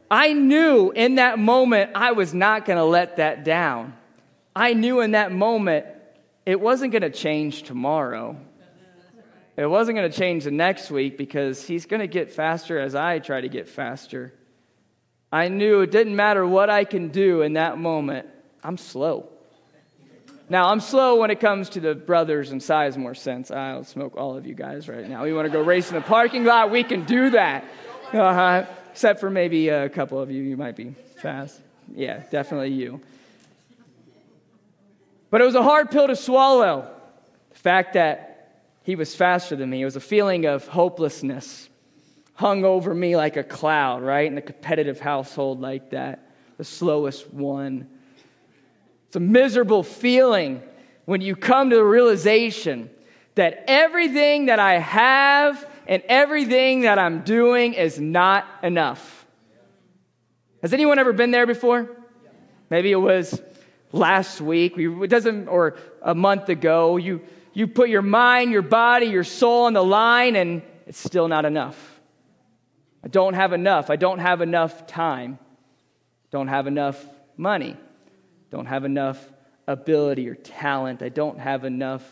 I 0.09 0.33
knew 0.33 0.91
in 0.91 1.15
that 1.15 1.39
moment 1.39 1.91
I 1.95 2.11
was 2.11 2.33
not 2.33 2.65
going 2.65 2.77
to 2.77 2.83
let 2.83 3.17
that 3.17 3.43
down. 3.43 3.95
I 4.55 4.73
knew 4.73 5.01
in 5.01 5.11
that 5.11 5.31
moment 5.31 5.85
it 6.47 6.61
wasn't 6.61 6.93
going 6.93 7.01
to 7.01 7.09
change 7.09 7.63
tomorrow. 7.63 8.37
It 9.57 9.65
wasn't 9.65 9.97
going 9.97 10.09
to 10.09 10.17
change 10.17 10.45
the 10.45 10.51
next 10.51 10.89
week 10.89 11.17
because 11.17 11.67
he's 11.67 11.85
going 11.85 11.99
to 11.99 12.07
get 12.07 12.31
faster 12.31 12.79
as 12.79 12.95
I 12.95 13.19
try 13.19 13.41
to 13.41 13.49
get 13.49 13.67
faster. 13.67 14.33
I 15.29 15.49
knew 15.49 15.81
it 15.81 15.91
didn't 15.91 16.15
matter 16.15 16.47
what 16.47 16.69
I 16.69 16.85
can 16.85 17.09
do 17.09 17.41
in 17.41 17.53
that 17.53 17.77
moment, 17.77 18.27
I'm 18.63 18.77
slow. 18.77 19.27
Now, 20.47 20.69
I'm 20.69 20.79
slow 20.79 21.19
when 21.19 21.31
it 21.31 21.41
comes 21.41 21.67
to 21.71 21.81
the 21.81 21.93
brothers 21.93 22.53
in 22.53 22.59
Sizemore 22.59 23.17
sense. 23.17 23.51
I'll 23.51 23.83
smoke 23.83 24.15
all 24.15 24.37
of 24.37 24.47
you 24.47 24.55
guys 24.55 24.87
right 24.87 25.09
now. 25.09 25.25
We 25.25 25.33
want 25.33 25.47
to 25.47 25.51
go 25.51 25.61
race 25.61 25.89
in 25.89 25.95
the 25.95 26.01
parking 26.01 26.45
lot, 26.45 26.71
we 26.71 26.85
can 26.85 27.03
do 27.03 27.31
that. 27.31 27.65
Uh-huh. 28.13 28.65
Except 28.91 29.19
for 29.19 29.29
maybe 29.29 29.67
a 29.67 29.89
couple 29.89 30.17
of 30.17 30.31
you, 30.31 30.43
you 30.43 30.55
might 30.55 30.77
be 30.77 30.95
fast. 31.17 31.59
Yeah, 31.93 32.23
definitely 32.31 32.69
you. 32.69 33.01
But 35.29 35.41
it 35.41 35.45
was 35.45 35.55
a 35.55 35.63
hard 35.63 35.91
pill 35.91 36.07
to 36.07 36.15
swallow. 36.15 36.89
The 37.51 37.57
fact 37.57 37.93
that 37.93 38.37
he 38.83 38.95
was 38.95 39.13
faster 39.15 39.55
than 39.55 39.69
me. 39.69 39.81
It 39.81 39.85
was 39.85 39.97
a 39.97 39.99
feeling 39.99 40.45
of 40.45 40.65
hopelessness 40.67 41.69
hung 42.35 42.63
over 42.63 42.93
me 42.93 43.17
like 43.17 43.35
a 43.35 43.43
cloud, 43.43 44.01
right? 44.01 44.31
In 44.31 44.37
a 44.37 44.41
competitive 44.41 44.99
household 44.99 45.59
like 45.59 45.89
that, 45.89 46.31
the 46.57 46.63
slowest 46.63 47.33
one. 47.33 47.89
It's 49.07 49.15
a 49.15 49.19
miserable 49.19 49.83
feeling 49.83 50.61
when 51.05 51.19
you 51.19 51.35
come 51.35 51.69
to 51.71 51.75
the 51.75 51.83
realization 51.83 52.89
that 53.35 53.65
everything 53.67 54.45
that 54.45 54.59
I 54.59 54.77
have 54.77 55.69
and 55.87 56.03
everything 56.07 56.81
that 56.81 56.99
I'm 56.99 57.23
doing 57.23 57.73
is 57.73 57.99
not 57.99 58.45
enough. 58.63 59.25
Has 60.61 60.73
anyone 60.73 60.99
ever 60.99 61.11
been 61.11 61.31
there 61.31 61.47
before? 61.47 61.89
Maybe 62.69 62.91
it 62.91 62.95
was 62.95 63.41
last 63.91 64.41
week, 64.41 64.77
it 64.77 65.09
doesn't, 65.09 65.47
or 65.47 65.77
a 66.01 66.15
month 66.15 66.49
ago. 66.49 66.97
You, 66.97 67.21
you 67.53 67.67
put 67.67 67.89
your 67.89 68.01
mind, 68.01 68.51
your 68.51 68.61
body, 68.61 69.07
your 69.07 69.23
soul 69.23 69.65
on 69.65 69.73
the 69.73 69.83
line, 69.83 70.35
and 70.35 70.61
it's 70.85 70.99
still 70.99 71.27
not 71.27 71.45
enough. 71.45 71.99
I 73.03 73.07
don't 73.07 73.33
have 73.33 73.53
enough. 73.53 73.89
I 73.89 73.95
don't 73.95 74.19
have 74.19 74.41
enough 74.41 74.87
time. 74.87 75.39
Don't 76.31 76.47
have 76.47 76.67
enough 76.67 77.03
money. 77.37 77.77
Don't 78.51 78.65
have 78.65 78.85
enough 78.85 79.31
ability 79.67 80.27
or 80.29 80.35
talent. 80.35 81.01
I 81.01 81.09
don't 81.09 81.39
have 81.39 81.63
enough 81.65 82.03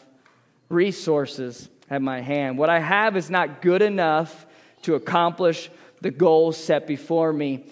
resources 0.69 1.69
at 1.89 2.01
my 2.01 2.21
hand. 2.21 2.57
What 2.57 2.69
I 2.69 2.79
have 2.79 3.15
is 3.15 3.29
not 3.29 3.61
good 3.61 3.81
enough 3.81 4.45
to 4.83 4.95
accomplish 4.95 5.69
the 6.01 6.11
goals 6.11 6.57
set 6.57 6.87
before 6.87 7.31
me. 7.31 7.65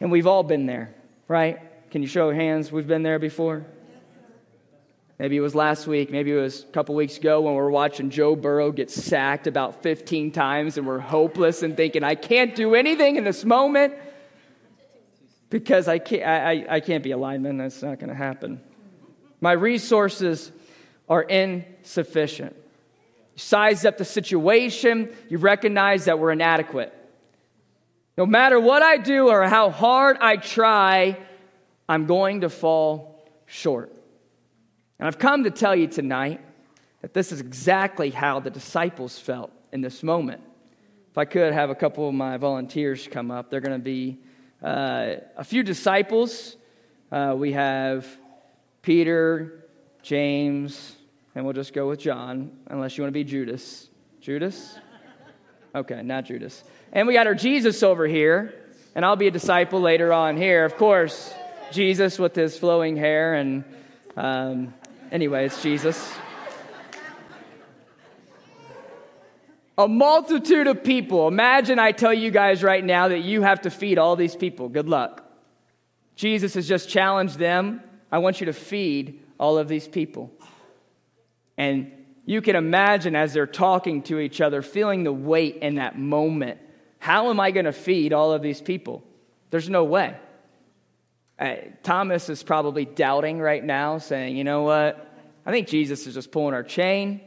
And 0.00 0.10
we've 0.10 0.26
all 0.26 0.42
been 0.42 0.66
there, 0.66 0.94
right? 1.28 1.60
Can 1.90 2.02
you 2.02 2.08
show 2.08 2.30
hands? 2.30 2.70
We've 2.70 2.86
been 2.86 3.02
there 3.02 3.18
before. 3.18 3.66
Maybe 5.18 5.36
it 5.36 5.40
was 5.40 5.54
last 5.54 5.86
week, 5.86 6.10
maybe 6.10 6.32
it 6.32 6.40
was 6.40 6.62
a 6.62 6.66
couple 6.68 6.94
weeks 6.94 7.18
ago 7.18 7.42
when 7.42 7.52
we 7.52 7.60
were 7.60 7.70
watching 7.70 8.08
Joe 8.08 8.34
Burrow 8.34 8.72
get 8.72 8.90
sacked 8.90 9.46
about 9.46 9.82
15 9.82 10.30
times 10.30 10.78
and 10.78 10.86
we're 10.86 10.98
hopeless 10.98 11.62
and 11.62 11.76
thinking, 11.76 12.02
I 12.02 12.14
can't 12.14 12.54
do 12.54 12.74
anything 12.74 13.16
in 13.16 13.24
this 13.24 13.44
moment 13.44 13.92
because 15.50 15.88
I 15.88 15.98
can't, 15.98 16.22
I, 16.22 16.76
I 16.76 16.80
can't 16.80 17.04
be 17.04 17.10
a 17.10 17.18
lineman. 17.18 17.58
That's 17.58 17.82
not 17.82 17.98
going 17.98 18.08
to 18.08 18.14
happen. 18.14 18.62
My 19.42 19.52
resources 19.52 20.52
are 21.06 21.22
insufficient 21.22 22.54
You 22.54 23.40
size 23.40 23.84
up 23.84 23.98
the 23.98 24.06
situation, 24.06 25.14
you 25.28 25.36
recognize 25.36 26.06
that 26.06 26.18
we're 26.18 26.32
inadequate. 26.32 26.94
No 28.16 28.24
matter 28.24 28.58
what 28.60 28.82
I 28.82 28.96
do 28.96 29.28
or 29.28 29.42
how 29.42 29.70
hard 29.70 30.16
I 30.20 30.36
try, 30.36 31.18
I'm 31.90 32.06
going 32.06 32.42
to 32.42 32.48
fall 32.48 33.20
short. 33.46 33.92
And 35.00 35.08
I've 35.08 35.18
come 35.18 35.42
to 35.42 35.50
tell 35.50 35.74
you 35.74 35.88
tonight 35.88 36.40
that 37.02 37.14
this 37.14 37.32
is 37.32 37.40
exactly 37.40 38.10
how 38.10 38.38
the 38.38 38.48
disciples 38.48 39.18
felt 39.18 39.50
in 39.72 39.80
this 39.80 40.04
moment. 40.04 40.40
If 41.10 41.18
I 41.18 41.24
could 41.24 41.52
have 41.52 41.68
a 41.68 41.74
couple 41.74 42.08
of 42.08 42.14
my 42.14 42.36
volunteers 42.36 43.08
come 43.10 43.32
up, 43.32 43.50
they're 43.50 43.60
going 43.60 43.76
to 43.76 43.82
be 43.82 44.20
uh, 44.62 45.14
a 45.36 45.42
few 45.42 45.64
disciples. 45.64 46.54
Uh, 47.10 47.34
we 47.36 47.54
have 47.54 48.06
Peter, 48.82 49.66
James, 50.00 50.94
and 51.34 51.44
we'll 51.44 51.54
just 51.54 51.72
go 51.72 51.88
with 51.88 51.98
John, 51.98 52.52
unless 52.68 52.96
you 52.96 53.02
want 53.02 53.12
to 53.12 53.18
be 53.18 53.24
Judas. 53.24 53.88
Judas? 54.20 54.78
Okay, 55.74 56.02
not 56.04 56.24
Judas. 56.24 56.62
And 56.92 57.08
we 57.08 57.14
got 57.14 57.26
our 57.26 57.34
Jesus 57.34 57.82
over 57.82 58.06
here, 58.06 58.54
and 58.94 59.04
I'll 59.04 59.16
be 59.16 59.26
a 59.26 59.32
disciple 59.32 59.80
later 59.80 60.12
on 60.12 60.36
here. 60.36 60.64
Of 60.64 60.76
course, 60.76 61.34
Jesus 61.70 62.18
with 62.18 62.34
his 62.34 62.58
flowing 62.58 62.96
hair, 62.96 63.34
and 63.34 63.64
um, 64.16 64.74
anyway, 65.10 65.46
it's 65.46 65.62
Jesus. 65.62 66.12
A 69.78 69.88
multitude 69.88 70.66
of 70.66 70.84
people. 70.84 71.26
Imagine 71.26 71.78
I 71.78 71.92
tell 71.92 72.12
you 72.12 72.30
guys 72.30 72.62
right 72.62 72.84
now 72.84 73.08
that 73.08 73.20
you 73.20 73.42
have 73.42 73.62
to 73.62 73.70
feed 73.70 73.98
all 73.98 74.14
these 74.14 74.36
people. 74.36 74.68
Good 74.68 74.88
luck. 74.88 75.24
Jesus 76.16 76.54
has 76.54 76.68
just 76.68 76.88
challenged 76.88 77.38
them. 77.38 77.82
I 78.12 78.18
want 78.18 78.40
you 78.40 78.46
to 78.46 78.52
feed 78.52 79.22
all 79.38 79.56
of 79.56 79.68
these 79.68 79.88
people. 79.88 80.30
And 81.56 81.92
you 82.26 82.42
can 82.42 82.56
imagine 82.56 83.16
as 83.16 83.32
they're 83.32 83.46
talking 83.46 84.02
to 84.02 84.18
each 84.18 84.40
other, 84.40 84.60
feeling 84.60 85.02
the 85.02 85.12
weight 85.12 85.56
in 85.56 85.76
that 85.76 85.98
moment. 85.98 86.60
How 86.98 87.30
am 87.30 87.40
I 87.40 87.50
going 87.50 87.64
to 87.64 87.72
feed 87.72 88.12
all 88.12 88.32
of 88.32 88.42
these 88.42 88.60
people? 88.60 89.02
There's 89.50 89.70
no 89.70 89.84
way. 89.84 90.16
Uh, 91.40 91.56
Thomas 91.82 92.28
is 92.28 92.42
probably 92.42 92.84
doubting 92.84 93.40
right 93.40 93.64
now, 93.64 93.96
saying, 93.96 94.36
you 94.36 94.44
know 94.44 94.62
what? 94.62 95.10
I 95.46 95.50
think 95.50 95.68
Jesus 95.68 96.06
is 96.06 96.12
just 96.12 96.30
pulling 96.30 96.52
our 96.52 96.62
chain. 96.62 97.22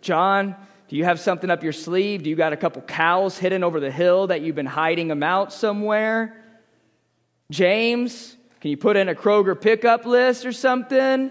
John, 0.00 0.56
do 0.88 0.96
you 0.96 1.04
have 1.04 1.20
something 1.20 1.48
up 1.48 1.62
your 1.62 1.72
sleeve? 1.72 2.24
Do 2.24 2.30
you 2.30 2.34
got 2.34 2.52
a 2.52 2.56
couple 2.56 2.82
cows 2.82 3.38
hidden 3.38 3.62
over 3.62 3.78
the 3.78 3.92
hill 3.92 4.26
that 4.26 4.40
you've 4.40 4.56
been 4.56 4.66
hiding 4.66 5.06
them 5.06 5.22
out 5.22 5.52
somewhere? 5.52 6.42
James, 7.52 8.36
can 8.60 8.72
you 8.72 8.76
put 8.76 8.96
in 8.96 9.08
a 9.08 9.14
Kroger 9.14 9.58
pickup 9.58 10.06
list 10.06 10.44
or 10.44 10.52
something? 10.52 11.30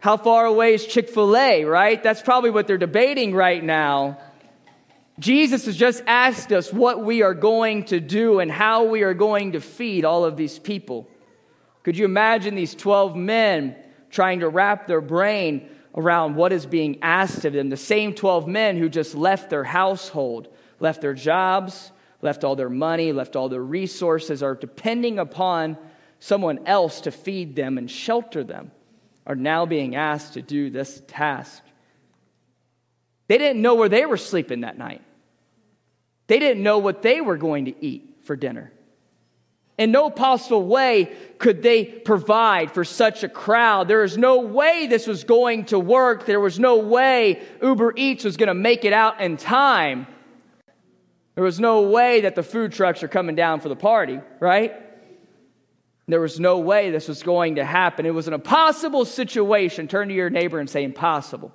How 0.00 0.16
far 0.16 0.46
away 0.46 0.74
is 0.74 0.84
Chick 0.84 1.08
fil 1.08 1.36
A, 1.36 1.64
right? 1.64 2.02
That's 2.02 2.20
probably 2.20 2.50
what 2.50 2.66
they're 2.66 2.78
debating 2.78 3.32
right 3.32 3.62
now. 3.62 4.18
Jesus 5.18 5.64
has 5.64 5.76
just 5.76 6.02
asked 6.06 6.52
us 6.52 6.72
what 6.72 7.02
we 7.02 7.22
are 7.22 7.34
going 7.34 7.84
to 7.84 8.00
do 8.00 8.40
and 8.40 8.50
how 8.50 8.84
we 8.84 9.02
are 9.02 9.14
going 9.14 9.52
to 9.52 9.60
feed 9.60 10.04
all 10.04 10.24
of 10.24 10.36
these 10.36 10.58
people. 10.58 11.08
Could 11.82 11.96
you 11.96 12.04
imagine 12.04 12.54
these 12.54 12.74
12 12.74 13.16
men 13.16 13.76
trying 14.10 14.40
to 14.40 14.48
wrap 14.48 14.86
their 14.86 15.00
brain 15.00 15.70
around 15.94 16.34
what 16.34 16.52
is 16.52 16.66
being 16.66 16.98
asked 17.00 17.46
of 17.46 17.54
them? 17.54 17.70
The 17.70 17.76
same 17.78 18.12
12 18.12 18.46
men 18.46 18.76
who 18.76 18.90
just 18.90 19.14
left 19.14 19.48
their 19.48 19.64
household, 19.64 20.48
left 20.80 21.00
their 21.00 21.14
jobs, 21.14 21.92
left 22.20 22.44
all 22.44 22.56
their 22.56 22.68
money, 22.68 23.12
left 23.12 23.36
all 23.36 23.48
their 23.48 23.62
resources, 23.62 24.42
are 24.42 24.54
depending 24.54 25.18
upon 25.18 25.78
someone 26.18 26.66
else 26.66 27.00
to 27.02 27.10
feed 27.10 27.56
them 27.56 27.78
and 27.78 27.90
shelter 27.90 28.44
them, 28.44 28.70
are 29.26 29.34
now 29.34 29.64
being 29.64 29.96
asked 29.96 30.34
to 30.34 30.42
do 30.42 30.68
this 30.68 31.02
task. 31.06 31.62
They 33.28 33.38
didn't 33.38 33.62
know 33.62 33.74
where 33.74 33.88
they 33.88 34.06
were 34.06 34.16
sleeping 34.16 34.60
that 34.60 34.78
night. 34.78 35.02
They 36.26 36.38
didn't 36.38 36.62
know 36.62 36.78
what 36.78 37.02
they 37.02 37.20
were 37.20 37.36
going 37.36 37.66
to 37.66 37.84
eat 37.84 38.18
for 38.24 38.36
dinner. 38.36 38.72
In 39.78 39.90
no 39.90 40.08
possible 40.08 40.66
way 40.66 41.14
could 41.38 41.62
they 41.62 41.84
provide 41.84 42.72
for 42.72 42.82
such 42.82 43.22
a 43.22 43.28
crowd. 43.28 43.88
There 43.88 44.04
is 44.04 44.16
no 44.16 44.40
way 44.40 44.86
this 44.86 45.06
was 45.06 45.24
going 45.24 45.66
to 45.66 45.78
work. 45.78 46.24
There 46.24 46.40
was 46.40 46.58
no 46.58 46.78
way 46.78 47.42
Uber 47.62 47.92
Eats 47.96 48.24
was 48.24 48.38
going 48.38 48.48
to 48.48 48.54
make 48.54 48.84
it 48.86 48.94
out 48.94 49.20
in 49.20 49.36
time. 49.36 50.06
There 51.34 51.44
was 51.44 51.60
no 51.60 51.82
way 51.82 52.22
that 52.22 52.34
the 52.34 52.42
food 52.42 52.72
trucks 52.72 53.02
are 53.02 53.08
coming 53.08 53.36
down 53.36 53.60
for 53.60 53.68
the 53.68 53.76
party, 53.76 54.20
right? 54.40 54.74
There 56.08 56.20
was 56.20 56.40
no 56.40 56.58
way 56.58 56.90
this 56.90 57.08
was 57.08 57.22
going 57.22 57.56
to 57.56 57.64
happen. 57.64 58.06
It 58.06 58.14
was 58.14 58.28
an 58.28 58.34
impossible 58.34 59.04
situation. 59.04 59.88
Turn 59.88 60.08
to 60.08 60.14
your 60.14 60.30
neighbor 60.30 60.58
and 60.58 60.70
say, 60.70 60.84
impossible. 60.84 61.52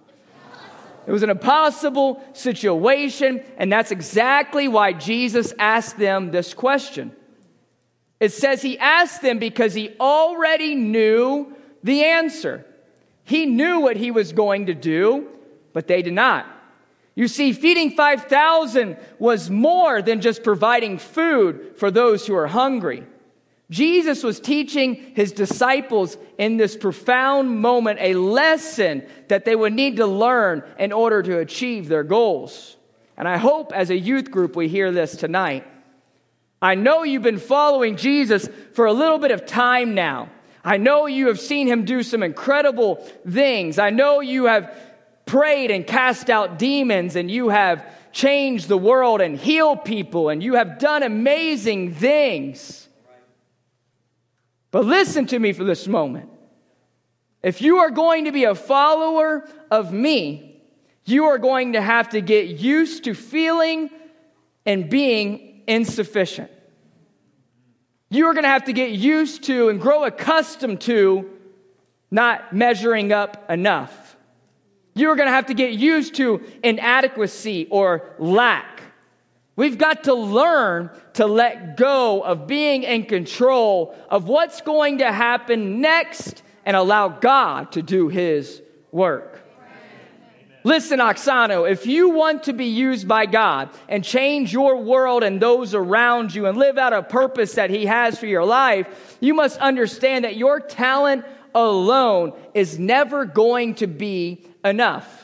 It 1.12 1.14
was 1.14 1.24
an 1.24 1.30
impossible 1.30 2.24
situation, 2.32 3.44
and 3.58 3.70
that's 3.70 3.92
exactly 3.92 4.70
why 4.70 4.94
Jesus 4.94 5.54
asked 5.60 5.98
them 5.98 6.32
this 6.32 6.54
question. 6.54 7.12
It 8.22 8.32
says 8.32 8.62
he 8.62 8.80
asked 8.80 9.22
them 9.22 9.38
because 9.38 9.74
he 9.74 9.94
already 10.00 10.74
knew 10.74 11.54
the 11.84 12.06
answer. 12.06 12.66
He 13.26 13.46
knew 13.46 13.82
what 13.82 13.98
he 13.98 14.10
was 14.10 14.32
going 14.32 14.68
to 14.68 14.74
do, 14.74 15.28
but 15.74 15.86
they 15.90 16.02
did 16.02 16.14
not. 16.14 16.46
You 17.14 17.28
see, 17.28 17.52
feeding 17.52 17.92
5,000 17.92 18.96
was 19.20 19.50
more 19.50 20.02
than 20.02 20.22
just 20.22 20.44
providing 20.44 20.98
food 20.98 21.74
for 21.76 21.92
those 21.92 22.26
who 22.26 22.36
are 22.36 22.48
hungry. 22.48 23.04
Jesus 23.72 24.22
was 24.22 24.42
teaching 24.42 24.96
his 25.16 25.32
disciples 25.32 26.18
in 26.38 26.58
this 26.58 26.76
profound 26.76 27.62
moment 27.62 28.00
a 28.02 28.16
lesson 28.16 29.04
that 29.30 29.46
they 29.46 29.56
would 29.56 29.72
need 29.72 29.96
to 29.96 30.06
learn 30.06 30.64
in 30.78 30.92
order 30.92 31.24
to 31.24 31.40
achieve 31.40 31.88
their 31.88 32.04
goals. 32.04 32.76
And 33.16 33.30
I 33.30 33.38
hope 33.38 33.72
as 33.72 33.90
a 33.90 33.98
youth 33.98 34.30
group 34.30 34.58
we 34.58 34.68
hear 34.68 34.92
this 34.92 35.16
tonight. 35.16 35.66
I 36.62 36.76
know 36.76 37.04
you've 37.04 37.24
been 37.24 37.40
following 37.40 37.96
Jesus 37.96 38.50
for 38.74 38.88
a 38.88 38.94
little 38.94 39.18
bit 39.18 39.32
of 39.32 39.46
time 39.46 39.96
now. 39.96 40.30
I 40.66 40.76
know 40.76 41.06
you 41.06 41.28
have 41.28 41.40
seen 41.40 41.66
him 41.66 41.86
do 41.86 42.04
some 42.04 42.24
incredible 42.24 42.96
things. 43.28 43.80
I 43.80 43.90
know 43.90 44.20
you 44.20 44.46
have 44.46 44.78
prayed 45.26 45.72
and 45.72 45.88
cast 45.88 46.30
out 46.30 46.60
demons 46.60 47.16
and 47.16 47.32
you 47.32 47.48
have 47.48 47.90
changed 48.12 48.68
the 48.68 48.78
world 48.78 49.22
and 49.22 49.38
healed 49.38 49.86
people 49.86 50.28
and 50.28 50.44
you 50.44 50.56
have 50.56 50.78
done 50.78 51.04
amazing 51.04 51.96
things. 51.96 52.90
But 54.72 54.86
listen 54.86 55.28
to 55.28 55.40
me 55.40 55.54
for 55.54 55.64
this 55.64 55.88
moment. 55.88 56.30
If 57.44 57.62
you 57.62 57.78
are 57.78 57.90
going 57.90 58.26
to 58.26 58.32
be 58.32 58.46
a 58.46 58.56
follower 58.56 59.48
of 59.70 59.92
me, 59.92 60.62
you 61.06 61.26
are 61.26 61.38
going 61.38 61.74
to 61.74 61.82
have 61.82 62.10
to 62.10 62.22
get 62.22 62.48
used 62.48 63.04
to 63.04 63.14
feeling 63.14 63.90
and 64.66 64.90
being 64.90 65.64
insufficient. 65.68 66.52
You 68.10 68.28
are 68.28 68.34
going 68.34 68.44
to 68.44 68.50
have 68.50 68.66
to 68.66 68.74
get 68.74 68.92
used 68.92 69.44
to 69.46 69.70
and 69.70 69.80
grow 69.80 70.04
accustomed 70.04 70.82
to 70.82 71.30
not 72.12 72.54
measuring 72.54 73.12
up 73.12 73.50
enough. 73.50 74.16
You 74.94 75.10
are 75.10 75.16
going 75.16 75.28
to 75.28 75.34
have 75.34 75.48
to 75.48 75.54
get 75.54 75.72
used 75.72 76.16
to 76.16 76.44
inadequacy 76.64 77.68
or 77.72 78.16
lack. 78.20 78.81
We've 79.62 79.78
got 79.78 80.06
to 80.06 80.16
learn 80.16 80.90
to 81.14 81.28
let 81.28 81.78
go 81.78 82.22
of 82.22 82.48
being 82.48 82.82
in 82.82 83.06
control 83.06 83.96
of 84.10 84.28
what's 84.28 84.60
going 84.62 84.98
to 84.98 85.12
happen 85.12 85.82
next 85.82 86.42
and 86.66 86.76
allow 86.76 87.10
God 87.10 87.74
to 87.74 87.84
do 87.84 88.08
His 88.08 88.60
work. 88.92 89.40
Listen, 90.64 90.98
Oksano, 90.98 91.70
if 91.70 91.86
you 91.86 92.10
want 92.10 92.42
to 92.46 92.54
be 92.54 92.66
used 92.66 93.08
by 93.08 93.28
God 93.28 93.70
and 93.88 94.04
change 94.04 94.52
your 94.52 94.78
world 94.78 95.22
and 95.22 95.40
those 95.40 95.76
around 95.76 96.34
you 96.34 96.48
and 96.48 96.58
live 96.58 96.80
out 96.80 96.92
a 96.92 97.04
purpose 97.04 97.54
that 97.54 97.70
He 97.70 97.86
has 97.86 98.18
for 98.18 98.26
your 98.26 98.44
life, 98.44 99.16
you 99.20 99.36
must 99.36 99.60
understand 99.60 100.26
that 100.26 100.38
your 100.38 100.60
talent 100.60 101.24
alone 101.54 102.34
is 102.56 102.80
never 102.80 103.26
going 103.26 103.76
to 103.76 103.86
be 103.86 104.44
enough. 104.66 105.21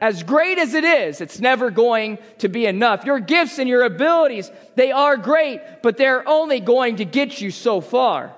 As 0.00 0.22
great 0.22 0.58
as 0.58 0.74
it 0.74 0.84
is, 0.84 1.20
it's 1.20 1.40
never 1.40 1.70
going 1.70 2.18
to 2.38 2.48
be 2.48 2.66
enough. 2.66 3.04
Your 3.04 3.20
gifts 3.20 3.58
and 3.58 3.68
your 3.68 3.84
abilities, 3.84 4.50
they 4.74 4.92
are 4.92 5.16
great, 5.16 5.60
but 5.82 5.96
they're 5.96 6.28
only 6.28 6.60
going 6.60 6.96
to 6.96 7.04
get 7.04 7.40
you 7.40 7.50
so 7.50 7.80
far. 7.80 8.34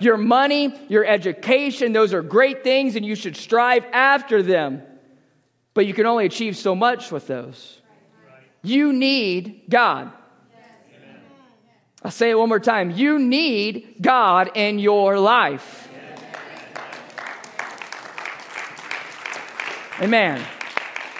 Your 0.00 0.16
money, 0.16 0.74
your 0.88 1.04
education, 1.04 1.92
those 1.92 2.14
are 2.14 2.22
great 2.22 2.64
things 2.64 2.96
and 2.96 3.04
you 3.04 3.14
should 3.14 3.36
strive 3.36 3.84
after 3.92 4.42
them. 4.42 4.82
But 5.74 5.86
you 5.86 5.94
can 5.94 6.06
only 6.06 6.26
achieve 6.26 6.56
so 6.56 6.74
much 6.74 7.12
with 7.12 7.26
those. 7.26 7.80
You 8.62 8.92
need 8.92 9.62
God. 9.68 10.10
I'll 12.02 12.10
say 12.10 12.30
it 12.30 12.38
one 12.38 12.48
more 12.48 12.58
time. 12.58 12.90
You 12.90 13.18
need 13.18 13.96
God 14.00 14.52
in 14.54 14.78
your 14.78 15.18
life. 15.18 15.88
Amen. 20.00 20.42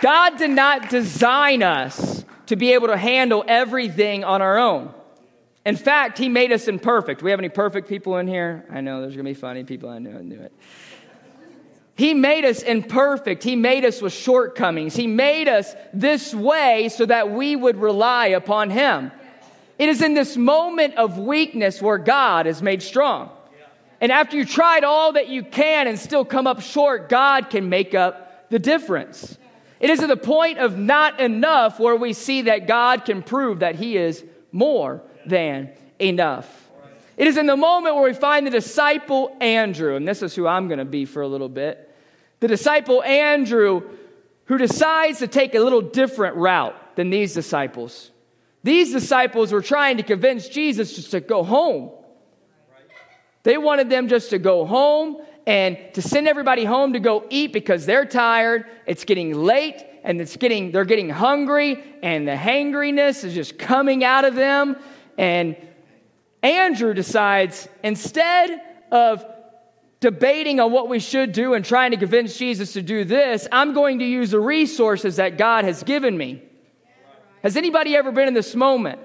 God 0.00 0.38
did 0.38 0.50
not 0.50 0.90
design 0.90 1.62
us 1.62 2.24
to 2.46 2.56
be 2.56 2.72
able 2.72 2.88
to 2.88 2.96
handle 2.96 3.44
everything 3.46 4.24
on 4.24 4.42
our 4.42 4.58
own. 4.58 4.92
In 5.64 5.76
fact, 5.76 6.18
He 6.18 6.28
made 6.28 6.52
us 6.52 6.68
imperfect. 6.68 7.22
We 7.22 7.30
have 7.30 7.40
any 7.40 7.48
perfect 7.48 7.88
people 7.88 8.16
in 8.16 8.26
here? 8.26 8.64
I 8.70 8.80
know 8.80 9.00
there's 9.00 9.14
going 9.14 9.26
to 9.26 9.30
be 9.30 9.34
funny 9.34 9.64
people. 9.64 9.88
I 9.88 9.98
knew, 9.98 10.16
I 10.16 10.22
knew 10.22 10.40
it. 10.40 10.52
He 11.94 12.14
made 12.14 12.46
us 12.46 12.62
imperfect. 12.62 13.42
He 13.44 13.56
made 13.56 13.84
us 13.84 14.00
with 14.00 14.14
shortcomings. 14.14 14.96
He 14.96 15.06
made 15.06 15.48
us 15.48 15.74
this 15.92 16.34
way 16.34 16.88
so 16.88 17.04
that 17.04 17.30
we 17.30 17.54
would 17.54 17.76
rely 17.76 18.28
upon 18.28 18.70
Him. 18.70 19.12
It 19.78 19.90
is 19.90 20.00
in 20.00 20.14
this 20.14 20.36
moment 20.36 20.94
of 20.96 21.18
weakness 21.18 21.82
where 21.82 21.98
God 21.98 22.46
is 22.46 22.62
made 22.62 22.82
strong. 22.82 23.30
And 24.00 24.10
after 24.10 24.36
you 24.36 24.46
tried 24.46 24.82
all 24.82 25.12
that 25.12 25.28
you 25.28 25.42
can 25.42 25.88
and 25.88 25.98
still 25.98 26.24
come 26.24 26.46
up 26.46 26.62
short, 26.62 27.10
God 27.10 27.50
can 27.50 27.68
make 27.68 27.94
up 27.94 28.48
the 28.48 28.58
difference. 28.58 29.36
It 29.80 29.88
is 29.88 30.00
at 30.00 30.08
the 30.08 30.16
point 30.16 30.58
of 30.58 30.76
not 30.76 31.18
enough 31.20 31.80
where 31.80 31.96
we 31.96 32.12
see 32.12 32.42
that 32.42 32.66
God 32.66 33.06
can 33.06 33.22
prove 33.22 33.60
that 33.60 33.76
He 33.76 33.96
is 33.96 34.22
more 34.52 35.02
than 35.24 35.70
enough. 35.98 36.68
It 37.16 37.26
is 37.26 37.36
in 37.36 37.46
the 37.46 37.56
moment 37.56 37.96
where 37.96 38.04
we 38.04 38.14
find 38.14 38.46
the 38.46 38.50
disciple 38.50 39.36
Andrew, 39.40 39.96
and 39.96 40.06
this 40.06 40.22
is 40.22 40.34
who 40.34 40.46
I'm 40.46 40.68
going 40.68 40.78
to 40.78 40.84
be 40.84 41.04
for 41.06 41.22
a 41.22 41.28
little 41.28 41.48
bit. 41.48 41.94
The 42.40 42.48
disciple 42.48 43.02
Andrew, 43.02 43.82
who 44.46 44.58
decides 44.58 45.18
to 45.18 45.26
take 45.26 45.54
a 45.54 45.60
little 45.60 45.82
different 45.82 46.36
route 46.36 46.96
than 46.96 47.10
these 47.10 47.34
disciples. 47.34 48.10
These 48.62 48.92
disciples 48.92 49.52
were 49.52 49.62
trying 49.62 49.96
to 49.96 50.02
convince 50.02 50.48
Jesus 50.48 50.94
just 50.94 51.10
to 51.12 51.20
go 51.20 51.42
home. 51.42 51.90
They 53.42 53.56
wanted 53.56 53.88
them 53.88 54.08
just 54.08 54.30
to 54.30 54.38
go 54.38 54.66
home 54.66 55.22
and 55.46 55.78
to 55.94 56.02
send 56.02 56.28
everybody 56.28 56.64
home 56.64 56.92
to 56.92 57.00
go 57.00 57.24
eat 57.30 57.52
because 57.52 57.86
they're 57.86 58.04
tired. 58.04 58.66
It's 58.86 59.04
getting 59.04 59.34
late 59.34 59.84
and 60.04 60.20
it's 60.20 60.36
getting 60.36 60.72
they're 60.72 60.84
getting 60.84 61.10
hungry 61.10 61.82
and 62.02 62.26
the 62.26 62.36
hangriness 62.36 63.24
is 63.24 63.34
just 63.34 63.58
coming 63.58 64.04
out 64.04 64.24
of 64.24 64.34
them 64.34 64.76
and 65.18 65.56
Andrew 66.42 66.94
decides 66.94 67.68
instead 67.82 68.60
of 68.90 69.24
debating 70.00 70.60
on 70.60 70.72
what 70.72 70.88
we 70.88 70.98
should 70.98 71.32
do 71.32 71.52
and 71.54 71.64
trying 71.64 71.90
to 71.90 71.98
convince 71.98 72.36
Jesus 72.36 72.72
to 72.72 72.82
do 72.82 73.04
this, 73.04 73.46
I'm 73.52 73.74
going 73.74 73.98
to 73.98 74.04
use 74.04 74.30
the 74.30 74.40
resources 74.40 75.16
that 75.16 75.36
God 75.36 75.64
has 75.64 75.82
given 75.82 76.16
me. 76.16 76.42
Has 77.42 77.56
anybody 77.56 77.94
ever 77.96 78.10
been 78.10 78.28
in 78.28 78.34
this 78.34 78.54
moment 78.54 78.98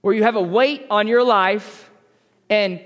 where 0.00 0.14
you 0.14 0.22
have 0.22 0.36
a 0.36 0.42
weight 0.42 0.86
on 0.90 1.08
your 1.08 1.24
life 1.24 1.90
and 2.48 2.80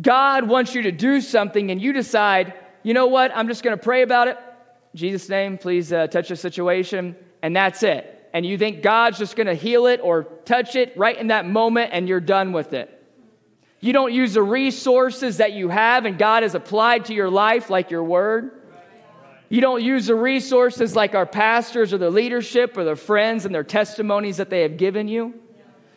God 0.00 0.48
wants 0.48 0.74
you 0.74 0.82
to 0.82 0.92
do 0.92 1.20
something 1.20 1.70
and 1.70 1.80
you 1.80 1.92
decide, 1.92 2.54
you 2.82 2.94
know 2.94 3.06
what, 3.06 3.30
I'm 3.34 3.48
just 3.48 3.62
going 3.62 3.76
to 3.76 3.82
pray 3.82 4.02
about 4.02 4.28
it. 4.28 4.38
In 4.94 4.98
Jesus' 4.98 5.28
name, 5.28 5.58
please 5.58 5.92
uh, 5.92 6.06
touch 6.06 6.28
the 6.28 6.36
situation, 6.36 7.16
and 7.42 7.54
that's 7.54 7.82
it 7.82 8.12
and 8.32 8.46
you 8.46 8.56
think 8.56 8.82
God's 8.82 9.18
just 9.18 9.36
going 9.36 9.46
to 9.46 9.54
heal 9.54 9.86
it 9.86 10.00
or 10.02 10.24
touch 10.44 10.74
it 10.74 10.96
right 10.96 11.16
in 11.16 11.28
that 11.28 11.46
moment 11.46 11.90
and 11.92 12.08
you're 12.08 12.20
done 12.20 12.52
with 12.52 12.72
it. 12.72 12.98
You 13.80 13.92
don't 13.92 14.12
use 14.12 14.34
the 14.34 14.42
resources 14.42 15.38
that 15.38 15.52
you 15.52 15.68
have 15.68 16.06
and 16.06 16.16
God 16.16 16.42
has 16.42 16.54
applied 16.54 17.06
to 17.06 17.14
your 17.14 17.28
life, 17.28 17.68
like 17.68 17.90
your 17.90 18.04
word. 18.04 18.58
You 19.48 19.60
don't 19.60 19.82
use 19.82 20.06
the 20.06 20.14
resources 20.14 20.96
like 20.96 21.14
our 21.14 21.26
pastors 21.26 21.92
or 21.92 21.98
the 21.98 22.08
leadership 22.08 22.76
or 22.76 22.84
their 22.84 22.96
friends 22.96 23.44
and 23.44 23.54
their 23.54 23.64
testimonies 23.64 24.38
that 24.38 24.48
they 24.48 24.62
have 24.62 24.78
given 24.78 25.08
you. 25.08 25.34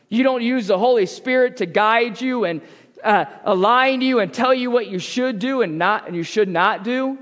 You 0.09 0.23
don't 0.23 0.41
use 0.41 0.67
the 0.67 0.77
Holy 0.77 1.05
Spirit 1.05 1.57
to 1.57 1.65
guide 1.65 2.19
you 2.19 2.43
and 2.43 2.61
uh, 3.05 3.25
align 3.43 4.01
you 4.01 4.19
and 4.19 4.33
tell 4.33 4.53
you 4.53 4.71
what 4.71 4.87
you 4.87 4.99
should 4.99 5.39
do 5.39 5.61
and 5.61 5.77
not 5.77 6.07
and 6.07 6.15
you 6.15 6.23
should 6.23 6.49
not 6.49 6.83
do. 6.83 7.17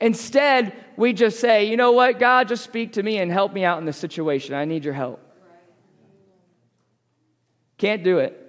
Instead, 0.00 0.72
we 0.96 1.12
just 1.12 1.38
say, 1.38 1.66
you 1.68 1.76
know 1.76 1.92
what, 1.92 2.18
God, 2.18 2.48
just 2.48 2.64
speak 2.64 2.94
to 2.94 3.02
me 3.02 3.18
and 3.18 3.30
help 3.30 3.52
me 3.52 3.64
out 3.64 3.78
in 3.78 3.84
this 3.84 3.96
situation. 3.96 4.54
I 4.54 4.64
need 4.64 4.84
your 4.84 4.94
help. 4.94 5.20
Can't 7.76 8.02
do 8.02 8.18
it. 8.18 8.44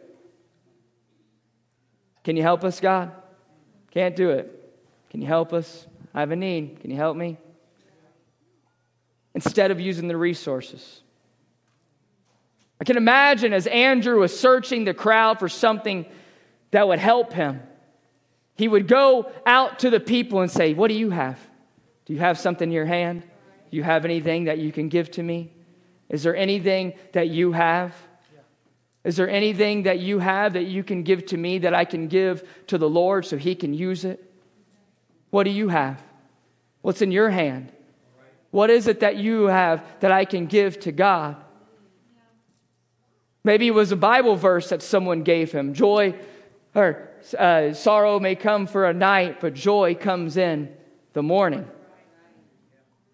Can 2.24 2.36
you 2.36 2.44
help 2.44 2.64
us, 2.64 2.80
God? 2.80 3.12
Can't 3.92 4.16
do 4.16 4.30
it. 4.30 4.56
Can 5.10 5.22
you 5.22 5.28
help 5.28 5.54
us? 5.54 5.88
I 6.14 6.20
have 6.22 6.32
a 6.32 6.36
need. 6.36 6.80
Can 6.82 6.92
you 6.92 6.98
help 6.98 7.18
me? 7.18 7.38
Instead 9.34 9.72
of 9.72 9.80
using 9.80 10.08
the 10.08 10.18
resources. 10.18 11.02
I 12.82 12.84
can 12.84 12.98
imagine 12.98 13.54
as 13.54 13.68
Andrew 13.68 14.20
was 14.20 14.38
searching 14.38 14.86
the 14.86 14.94
crowd 14.94 15.40
for 15.40 15.50
something 15.50 16.06
that 16.72 16.88
would 16.88 17.00
help 17.00 17.34
him, 17.34 17.62
he 18.56 18.68
would 18.68 18.88
go 18.88 19.32
out 19.46 19.80
to 19.80 19.90
the 19.90 20.00
people 20.00 20.42
and 20.42 20.52
say, 20.52 20.74
What 20.74 20.90
do 20.90 20.94
you 20.94 21.10
have? 21.10 21.40
Do 22.06 22.14
you 22.14 22.20
have 22.20 22.38
something 22.38 22.70
in 22.70 22.74
your 22.74 22.86
hand? 22.86 23.24
Do 23.72 23.78
you 23.78 23.84
have 23.84 24.04
anything 24.04 24.46
that 24.46 24.58
you 24.58 24.72
can 24.72 24.90
give 24.90 25.12
to 25.12 25.24
me? 25.24 25.52
Is 26.10 26.24
there 26.24 26.36
anything 26.36 26.94
that 27.14 27.30
you 27.30 27.52
have? 27.52 27.96
Is 29.04 29.16
there 29.16 29.30
anything 29.30 29.84
that 29.84 30.00
you 30.00 30.20
have 30.20 30.54
that 30.54 30.66
you 30.66 30.84
can 30.84 31.04
give 31.04 31.26
to 31.28 31.38
me 31.38 31.60
that 31.60 31.74
I 31.74 31.86
can 31.86 32.08
give 32.08 32.48
to 32.68 32.78
the 32.78 32.90
Lord 32.90 33.26
so 33.26 33.38
He 33.38 33.56
can 33.56 33.74
use 33.74 34.04
it? 34.06 34.24
What 35.30 35.44
do 35.44 35.52
you 35.52 35.70
have? 35.70 36.02
What's 36.82 37.02
in 37.02 37.12
your 37.12 37.30
hand? 37.30 37.72
What 38.52 38.70
is 38.70 38.88
it 38.88 39.02
that 39.02 39.18
you 39.18 39.46
have 39.46 39.86
that 40.00 40.12
I 40.12 40.26
can 40.26 40.48
give 40.48 40.80
to 40.82 40.92
God? 40.92 41.38
Maybe 43.44 43.68
it 43.68 43.74
was 43.74 43.92
a 43.92 43.96
Bible 43.96 44.36
verse 44.36 44.70
that 44.70 44.82
someone 44.82 45.24
gave 45.24 45.52
him. 45.52 45.74
Joy 45.74 46.16
or 46.76 47.10
uh, 47.38 47.74
sorrow 47.74 48.20
may 48.20 48.36
come 48.36 48.68
for 48.68 48.88
a 48.88 48.94
night, 48.94 49.42
but 49.42 49.54
joy 49.54 49.96
comes 49.96 50.38
in 50.38 50.74
the 51.14 51.24
morning. 51.24 51.68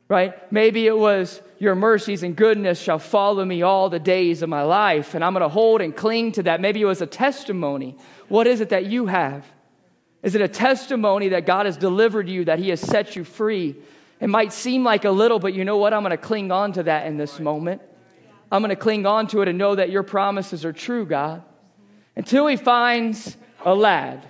Right? 0.07 0.51
Maybe 0.51 0.85
it 0.85 0.97
was 0.97 1.41
your 1.57 1.73
mercies 1.73 2.21
and 2.21 2.35
goodness 2.35 2.79
shall 2.79 2.99
follow 2.99 3.43
me 3.43 3.61
all 3.61 3.89
the 3.89 3.99
days 3.99 4.41
of 4.41 4.49
my 4.49 4.61
life, 4.61 5.15
and 5.15 5.23
I'm 5.23 5.33
going 5.33 5.41
to 5.41 5.49
hold 5.49 5.81
and 5.81 5.95
cling 5.95 6.33
to 6.33 6.43
that. 6.43 6.61
Maybe 6.61 6.81
it 6.81 6.85
was 6.85 7.01
a 7.01 7.07
testimony. 7.07 7.97
What 8.27 8.45
is 8.45 8.61
it 8.61 8.69
that 8.69 8.85
you 8.85 9.07
have? 9.07 9.45
Is 10.21 10.35
it 10.35 10.41
a 10.41 10.47
testimony 10.47 11.29
that 11.29 11.45
God 11.45 11.65
has 11.65 11.77
delivered 11.77 12.27
you, 12.27 12.45
that 12.45 12.59
He 12.59 12.69
has 12.69 12.81
set 12.81 13.15
you 13.15 13.23
free? 13.23 13.75
It 14.19 14.27
might 14.27 14.53
seem 14.53 14.83
like 14.83 15.05
a 15.05 15.11
little, 15.11 15.39
but 15.39 15.53
you 15.53 15.65
know 15.65 15.77
what? 15.77 15.93
I'm 15.93 16.01
going 16.01 16.11
to 16.11 16.17
cling 16.17 16.51
on 16.51 16.73
to 16.73 16.83
that 16.83 17.07
in 17.07 17.17
this 17.17 17.39
moment. 17.39 17.81
I'm 18.51 18.61
going 18.61 18.69
to 18.69 18.75
cling 18.75 19.05
on 19.05 19.27
to 19.27 19.41
it 19.41 19.47
and 19.47 19.57
know 19.57 19.75
that 19.75 19.89
your 19.89 20.03
promises 20.03 20.65
are 20.65 20.73
true, 20.73 21.05
God. 21.05 21.43
Until 22.15 22.47
He 22.47 22.57
finds 22.57 23.37
a 23.65 23.73
lad. 23.73 24.29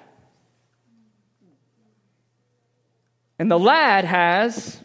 And 3.38 3.52
the 3.52 3.60
lad 3.60 4.06
has 4.06 4.82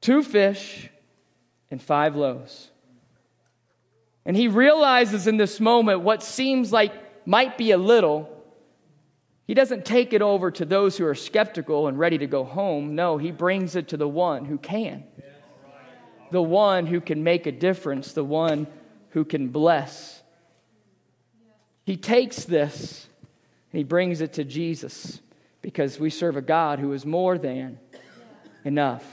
two 0.00 0.22
fish 0.22 0.88
and 1.70 1.80
five 1.80 2.16
loaves. 2.16 2.70
And 4.24 4.36
he 4.36 4.48
realizes 4.48 5.26
in 5.26 5.36
this 5.36 5.60
moment 5.60 6.00
what 6.00 6.22
seems 6.22 6.72
like 6.72 6.92
might 7.26 7.58
be 7.58 7.72
a 7.72 7.78
little. 7.78 8.28
He 9.46 9.54
doesn't 9.54 9.84
take 9.84 10.12
it 10.12 10.22
over 10.22 10.50
to 10.52 10.64
those 10.64 10.96
who 10.96 11.04
are 11.04 11.14
skeptical 11.14 11.88
and 11.88 11.98
ready 11.98 12.18
to 12.18 12.26
go 12.26 12.44
home. 12.44 12.94
No, 12.94 13.18
he 13.18 13.30
brings 13.32 13.76
it 13.76 13.88
to 13.88 13.96
the 13.96 14.08
one 14.08 14.46
who 14.46 14.56
can. 14.56 15.04
The 16.30 16.42
one 16.42 16.86
who 16.86 17.00
can 17.00 17.22
make 17.22 17.46
a 17.46 17.52
difference, 17.52 18.12
the 18.12 18.24
one 18.24 18.66
who 19.10 19.24
can 19.24 19.48
bless. 19.48 20.19
He 21.84 21.96
takes 21.96 22.44
this 22.44 23.08
and 23.72 23.78
he 23.78 23.84
brings 23.84 24.20
it 24.20 24.34
to 24.34 24.44
Jesus 24.44 25.20
because 25.62 25.98
we 25.98 26.10
serve 26.10 26.36
a 26.36 26.42
God 26.42 26.78
who 26.78 26.92
is 26.92 27.04
more 27.04 27.38
than 27.38 27.78
enough. 28.64 29.04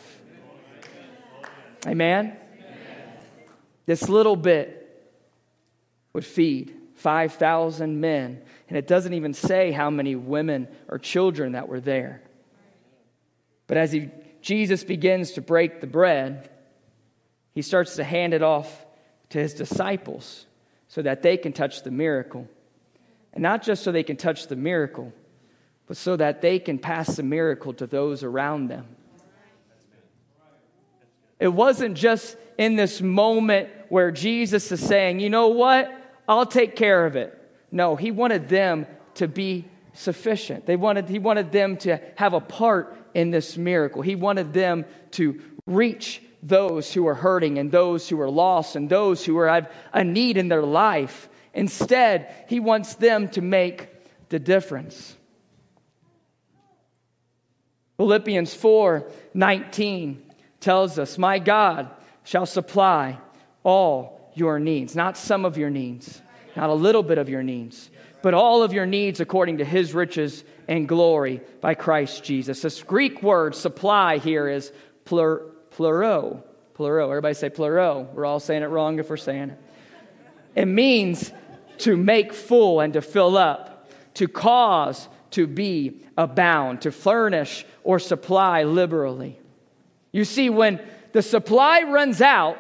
Amen? 1.86 2.38
This 3.86 4.10
little 4.10 4.36
bit 4.36 4.84
would 6.14 6.26
feed 6.26 6.76
5,000 6.96 8.02
men, 8.02 8.42
and 8.68 8.78
it 8.78 8.88
doesn't 8.88 9.14
even 9.14 9.34
say 9.34 9.72
how 9.72 9.90
many 9.90 10.16
women 10.16 10.68
or 10.88 10.98
children 10.98 11.54
that 11.54 11.68
were 11.70 11.80
there. 11.80 12.22
But 13.68 13.78
as 13.78 13.92
he, 13.92 14.10
Jesus 14.42 14.84
begins 14.84 15.34
to 15.34 15.42
break 15.42 15.80
the 15.80 15.88
bread, 15.88 16.50
he 17.54 17.62
starts 17.62 17.96
to 17.98 18.04
hand 18.04 18.34
it 18.34 18.42
off 18.42 18.86
to 19.30 19.40
his 19.40 19.54
disciples 19.54 20.46
so 20.88 21.02
that 21.02 21.22
they 21.22 21.38
can 21.38 21.54
touch 21.54 21.84
the 21.84 21.92
miracle. 21.92 22.48
And 23.38 23.44
not 23.44 23.62
just 23.62 23.84
so 23.84 23.92
they 23.92 24.02
can 24.02 24.18
touch 24.18 24.48
the 24.48 24.56
miracle, 24.56 25.14
but 25.86 25.96
so 25.96 26.16
that 26.16 26.42
they 26.42 26.58
can 26.58 26.80
pass 26.80 27.18
the 27.18 27.22
miracle 27.22 27.72
to 27.76 27.86
those 27.86 28.24
around 28.24 28.68
them. 28.68 28.88
It 31.40 31.50
wasn't 31.50 31.96
just 31.96 32.36
in 32.58 32.78
this 32.78 33.00
moment 33.00 33.70
where 33.90 34.10
Jesus 34.10 34.72
is 34.72 34.80
saying, 34.80 35.20
you 35.20 35.30
know 35.30 35.50
what? 35.50 35.94
I'll 36.28 36.48
take 36.48 36.76
care 36.76 37.06
of 37.06 37.16
it. 37.16 37.40
No, 37.72 37.96
he 37.96 38.10
wanted 38.10 38.50
them 38.50 38.88
to 39.14 39.28
be 39.28 39.66
sufficient. 39.94 40.66
They 40.66 40.76
wanted, 40.76 41.08
he 41.08 41.20
wanted 41.20 41.52
them 41.52 41.78
to 41.78 42.02
have 42.16 42.34
a 42.34 42.42
part 42.42 42.98
in 43.14 43.30
this 43.30 43.56
miracle. 43.56 44.02
He 44.02 44.16
wanted 44.16 44.52
them 44.52 44.84
to 45.12 45.40
reach 45.68 46.24
those 46.42 46.92
who 46.92 47.08
are 47.08 47.14
hurting 47.14 47.60
and 47.60 47.72
those 47.72 48.10
who 48.10 48.20
are 48.20 48.32
lost 48.32 48.76
and 48.76 48.90
those 48.90 49.24
who 49.24 49.38
are, 49.38 49.48
have 49.48 49.72
a 49.94 50.04
need 50.04 50.38
in 50.38 50.48
their 50.48 50.64
life. 50.64 51.30
Instead, 51.58 52.32
he 52.48 52.60
wants 52.60 52.94
them 52.94 53.28
to 53.30 53.42
make 53.42 53.90
the 54.30 54.38
difference. 54.38 55.18
Philippians 57.98 58.54
4 58.54 59.10
19 59.34 60.24
tells 60.60 61.00
us, 61.00 61.18
My 61.18 61.40
God 61.40 61.90
shall 62.24 62.46
supply 62.46 63.18
all 63.64 64.32
your 64.36 64.60
needs, 64.60 64.96
not 64.96 65.18
some 65.18 65.46
of 65.46 65.58
your 65.58 65.72
needs, 65.72 66.22
not 66.56 66.70
a 66.70 66.76
little 66.76 67.02
bit 67.02 67.18
of 67.18 67.28
your 67.28 67.42
needs, 67.42 67.90
but 68.22 68.36
all 68.36 68.62
of 68.62 68.72
your 68.72 68.86
needs 68.86 69.20
according 69.20 69.58
to 69.58 69.66
his 69.66 69.96
riches 69.96 70.44
and 70.68 70.88
glory 70.88 71.42
by 71.60 71.74
Christ 71.74 72.24
Jesus. 72.24 72.62
This 72.62 72.84
Greek 72.84 73.24
word 73.24 73.56
supply 73.56 74.20
here 74.20 74.48
is 74.48 74.72
plur, 75.06 75.42
pluro. 75.72 76.44
Everybody 76.80 77.34
say 77.34 77.50
pluro. 77.50 78.14
We're 78.14 78.26
all 78.26 78.40
saying 78.40 78.62
it 78.62 78.68
wrong 78.68 79.00
if 79.00 79.10
we're 79.10 79.18
saying 79.18 79.50
it. 79.50 79.60
It 80.58 80.66
means 80.66 81.32
to 81.80 81.98
make 81.98 82.34
full 82.34 82.80
and 82.80 82.94
to 82.94 83.02
fill 83.02 83.38
up, 83.38 83.90
to 84.16 84.28
cause 84.28 85.08
to 85.32 85.48
be 85.48 86.02
abound, 86.18 86.82
to 86.82 86.92
furnish 86.92 87.66
or 87.84 88.00
supply 88.00 88.64
liberally. 88.64 89.40
You 90.12 90.26
see, 90.26 90.50
when 90.50 90.82
the 91.12 91.22
supply 91.22 91.84
runs 91.84 92.22
out, 92.22 92.58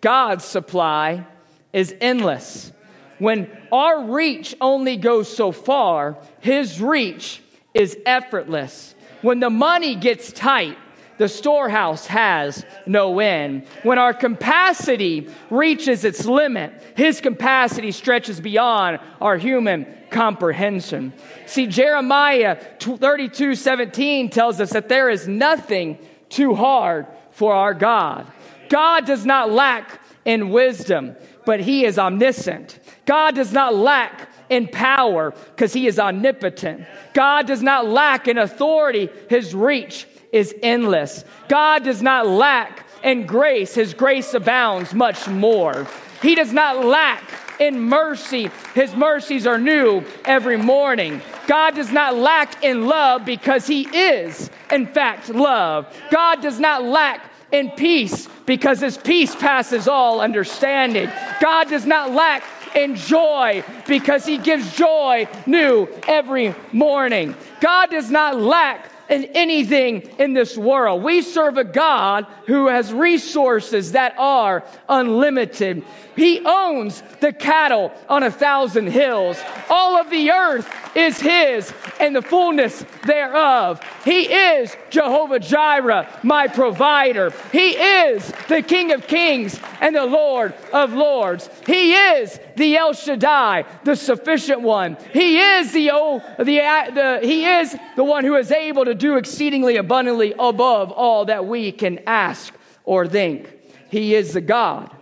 God's 0.00 0.44
supply 0.44 1.26
is 1.72 1.94
endless. 2.00 2.72
When 3.18 3.50
our 3.70 4.04
reach 4.04 4.54
only 4.60 4.96
goes 4.96 5.34
so 5.34 5.52
far, 5.52 6.18
His 6.40 6.80
reach 6.80 7.42
is 7.74 7.96
effortless. 8.06 8.94
When 9.22 9.40
the 9.40 9.50
money 9.50 9.94
gets 9.94 10.32
tight, 10.32 10.78
the 11.20 11.28
storehouse 11.28 12.06
has 12.06 12.64
no 12.86 13.20
end. 13.20 13.66
When 13.82 13.98
our 13.98 14.14
capacity 14.14 15.28
reaches 15.50 16.02
its 16.02 16.24
limit, 16.24 16.72
His 16.96 17.20
capacity 17.20 17.92
stretches 17.92 18.40
beyond 18.40 19.00
our 19.20 19.36
human 19.36 19.86
comprehension. 20.08 21.12
See, 21.44 21.66
Jeremiah 21.66 22.56
32 22.80 23.54
17 23.54 24.30
tells 24.30 24.62
us 24.62 24.70
that 24.70 24.88
there 24.88 25.10
is 25.10 25.28
nothing 25.28 25.98
too 26.30 26.54
hard 26.54 27.06
for 27.32 27.52
our 27.52 27.74
God. 27.74 28.26
God 28.70 29.04
does 29.04 29.26
not 29.26 29.50
lack 29.50 30.00
in 30.24 30.48
wisdom, 30.48 31.16
but 31.44 31.60
He 31.60 31.84
is 31.84 31.98
omniscient. 31.98 32.80
God 33.04 33.34
does 33.34 33.52
not 33.52 33.74
lack 33.74 34.30
in 34.48 34.68
power 34.68 35.32
because 35.32 35.74
He 35.74 35.86
is 35.86 35.98
omnipotent. 35.98 36.86
God 37.12 37.46
does 37.46 37.62
not 37.62 37.86
lack 37.86 38.26
in 38.26 38.38
authority, 38.38 39.10
His 39.28 39.54
reach 39.54 40.06
is 40.32 40.54
endless. 40.62 41.24
God 41.48 41.84
does 41.84 42.02
not 42.02 42.26
lack 42.26 42.86
in 43.02 43.26
grace, 43.26 43.74
His 43.74 43.94
grace 43.94 44.34
abounds 44.34 44.94
much 44.94 45.28
more. 45.28 45.86
He 46.22 46.34
does 46.34 46.52
not 46.52 46.84
lack 46.84 47.22
in 47.58 47.80
mercy, 47.80 48.50
His 48.74 48.94
mercies 48.94 49.46
are 49.46 49.58
new 49.58 50.04
every 50.24 50.56
morning. 50.56 51.20
God 51.46 51.74
does 51.74 51.92
not 51.92 52.16
lack 52.16 52.62
in 52.62 52.86
love 52.86 53.24
because 53.24 53.66
He 53.66 53.82
is, 53.82 54.50
in 54.70 54.86
fact, 54.86 55.28
love. 55.28 55.94
God 56.10 56.40
does 56.40 56.58
not 56.58 56.84
lack 56.84 57.30
in 57.52 57.70
peace 57.72 58.28
because 58.46 58.80
His 58.80 58.96
peace 58.96 59.34
passes 59.34 59.88
all 59.88 60.20
understanding. 60.20 61.10
God 61.40 61.68
does 61.68 61.86
not 61.86 62.12
lack 62.12 62.44
in 62.74 62.96
joy 62.96 63.64
because 63.86 64.24
He 64.24 64.38
gives 64.38 64.74
joy 64.76 65.26
new 65.46 65.88
every 66.06 66.54
morning. 66.72 67.34
God 67.60 67.90
does 67.90 68.10
not 68.10 68.38
lack 68.38 68.90
in 69.10 69.24
anything 69.34 70.02
in 70.18 70.32
this 70.32 70.56
world. 70.56 71.02
We 71.02 71.20
serve 71.20 71.58
a 71.58 71.64
God 71.64 72.26
who 72.46 72.68
has 72.68 72.92
resources 72.92 73.92
that 73.92 74.14
are 74.16 74.64
unlimited. 74.88 75.84
He 76.16 76.40
owns 76.44 77.02
the 77.20 77.32
cattle 77.32 77.92
on 78.08 78.22
a 78.22 78.30
thousand 78.30 78.86
hills. 78.86 79.38
All 79.68 80.00
of 80.00 80.10
the 80.10 80.30
earth 80.30 80.96
is 80.96 81.20
His 81.20 81.72
and 81.98 82.14
the 82.14 82.22
fullness 82.22 82.84
thereof. 83.04 83.80
He 84.04 84.32
is 84.32 84.76
Jehovah 84.90 85.40
Jireh, 85.40 86.08
my 86.22 86.46
provider. 86.46 87.32
He 87.52 87.70
is 87.70 88.32
the 88.48 88.62
King 88.62 88.92
of 88.92 89.06
kings 89.06 89.58
and 89.80 89.96
the 89.96 90.06
Lord 90.06 90.54
of 90.72 90.92
lords. 90.92 91.50
He 91.66 91.94
is 91.94 92.38
the 92.60 92.76
El 92.76 92.92
Shaddai, 92.92 93.64
the 93.84 93.96
sufficient 93.96 94.60
one. 94.60 94.98
He 95.12 95.38
is 95.38 95.72
the, 95.72 95.90
oh, 95.92 96.22
the, 96.38 96.44
the, 96.44 97.20
He 97.22 97.46
is 97.46 97.74
the 97.96 98.04
one 98.04 98.24
who 98.24 98.36
is 98.36 98.52
able 98.52 98.84
to 98.84 98.94
do 98.94 99.16
exceedingly 99.16 99.76
abundantly 99.76 100.34
above 100.38 100.92
all 100.92 101.24
that 101.24 101.46
we 101.46 101.72
can 101.72 102.00
ask 102.06 102.54
or 102.84 103.08
think. 103.08 103.50
He 103.88 104.14
is 104.14 104.34
the 104.34 104.42
God 104.42 104.94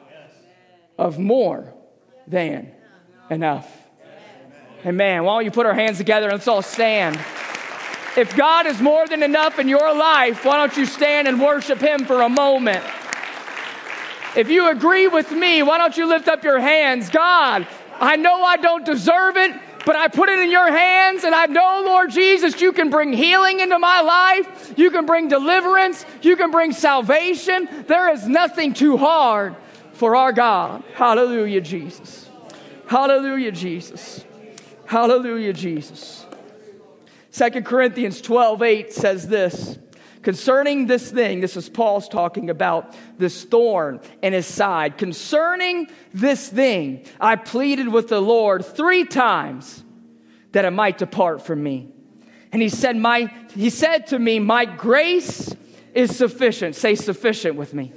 of 0.97 1.18
more 1.18 1.75
than 2.27 2.73
enough. 3.29 3.75
Amen. 4.87 5.25
why 5.25 5.35
don't 5.35 5.44
you 5.44 5.51
put 5.51 5.66
our 5.66 5.75
hands 5.75 5.99
together 5.99 6.27
and 6.27 6.35
let's 6.35 6.47
all 6.47 6.62
stand? 6.62 7.16
If 8.16 8.37
God 8.37 8.66
is 8.66 8.81
more 8.81 9.07
than 9.09 9.25
enough 9.25 9.59
in 9.59 9.68
your 9.68 9.94
life, 9.94 10.44
why 10.44 10.59
don't 10.59 10.77
you 10.77 10.87
stand 10.87 11.27
and 11.27 11.40
worship 11.40 11.81
Him 11.81 12.05
for 12.05 12.23
a 12.23 12.29
moment? 12.29 12.85
If 14.38 14.48
you 14.51 14.70
agree 14.70 15.09
with 15.09 15.33
me, 15.33 15.64
why 15.64 15.79
don't 15.79 15.96
you 15.96 16.07
lift 16.07 16.29
up 16.29 16.44
your 16.44 16.61
hands? 16.61 17.11
God, 17.11 17.66
I 17.98 18.14
know 18.14 18.44
I 18.44 18.57
don't 18.57 18.87
deserve 18.87 19.37
it, 19.37 19.53
but 19.85 19.96
I 19.96 20.07
put 20.07 20.29
it 20.29 20.38
in 20.38 20.53
your 20.53 20.70
hands, 20.70 21.24
and 21.24 21.35
I 21.35 21.46
know, 21.46 21.83
Lord 21.85 22.11
Jesus, 22.11 22.61
you 22.61 22.70
can 22.70 22.88
bring 22.88 23.12
healing 23.12 23.59
into 23.59 23.81
my 23.81 24.01
life. 24.01 24.74
You 24.77 24.92
can 24.92 25.07
bring 25.07 25.27
deliverance. 25.27 26.07
You 26.22 26.37
can 26.37 26.53
bring 26.53 26.70
salvation. 26.70 27.68
There 27.88 28.12
is 28.12 28.29
nothing 28.29 28.74
too 28.74 28.96
hard 28.96 29.57
for 29.94 30.14
our 30.14 30.33
God. 30.33 30.85
Hallelujah, 30.94 31.61
Jesus. 31.61 32.31
Hallelujah, 32.87 33.51
Jesus. 33.51 34.24
Hallelujah, 34.87 35.53
Jesus. 35.53 36.27
2 37.33 37.62
Corinthians 37.62 38.20
12 38.20 38.62
8 38.62 38.92
says 38.92 39.27
this 39.27 39.79
concerning 40.22 40.87
this 40.87 41.11
thing, 41.11 41.40
this 41.40 41.57
is 41.57 41.68
Paul's 41.68 42.09
talking 42.09 42.50
about 42.50 42.96
this 43.18 43.44
thorn 43.44 44.00
in 44.22 44.33
his 44.33 44.46
side. 44.46 44.98
Concerning 44.98 45.88
this 46.12 46.48
thing, 46.48 47.04
I 47.20 47.37
pleaded 47.37 47.88
with 47.88 48.09
the 48.09 48.20
Lord 48.20 48.64
three 48.64 49.04
times 49.04 49.83
that 50.52 50.64
it 50.64 50.70
might 50.70 50.98
depart 50.98 51.42
from 51.42 51.62
me. 51.62 51.88
And 52.52 52.62
he 52.62 52.68
said, 52.68 52.96
my, 52.96 53.33
he 53.54 53.70
said 53.70 54.07
to 54.09 54.18
me, 54.18 54.38
My 54.38 54.64
grace 54.64 55.54
is 55.94 56.16
sufficient. 56.16 56.76
Say 56.76 56.94
sufficient 56.94 57.57
with 57.57 57.74
me. 57.74 57.92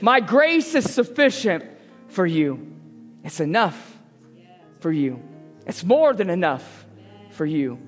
My 0.00 0.20
grace 0.20 0.74
is 0.74 0.92
sufficient 0.92 1.64
for 2.08 2.26
you. 2.26 2.76
It's 3.24 3.40
enough 3.40 3.96
for 4.80 4.92
you. 4.92 5.22
It's 5.66 5.84
more 5.84 6.14
than 6.14 6.30
enough 6.30 6.86
for 7.30 7.46
you. 7.46 7.78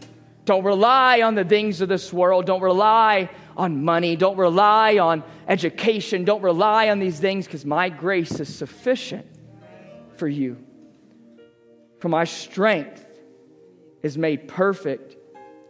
Don't 0.45 0.65
rely 0.65 1.23
on 1.23 1.35
the 1.35 1.45
things 1.45 1.81
of 1.81 1.89
this 1.89 2.13
world. 2.13 2.47
Don't 2.47 2.63
rely 2.63 3.31
on 3.61 3.85
money. 3.85 4.17
Don't 4.17 4.39
rely 4.39 4.97
on 4.99 5.23
education. 5.47 6.25
Don't 6.25 6.43
rely 6.43 6.89
on 6.89 6.99
these 6.99 7.21
things 7.21 7.45
because 7.45 7.67
my 7.67 7.91
grace 7.91 8.41
is 8.41 8.53
sufficient 8.53 9.27
for 10.17 10.27
you. 10.27 10.57
For 11.99 12.09
my 12.09 12.25
strength 12.25 13.05
is 14.03 14.17
made 14.17 14.49
perfect 14.49 15.15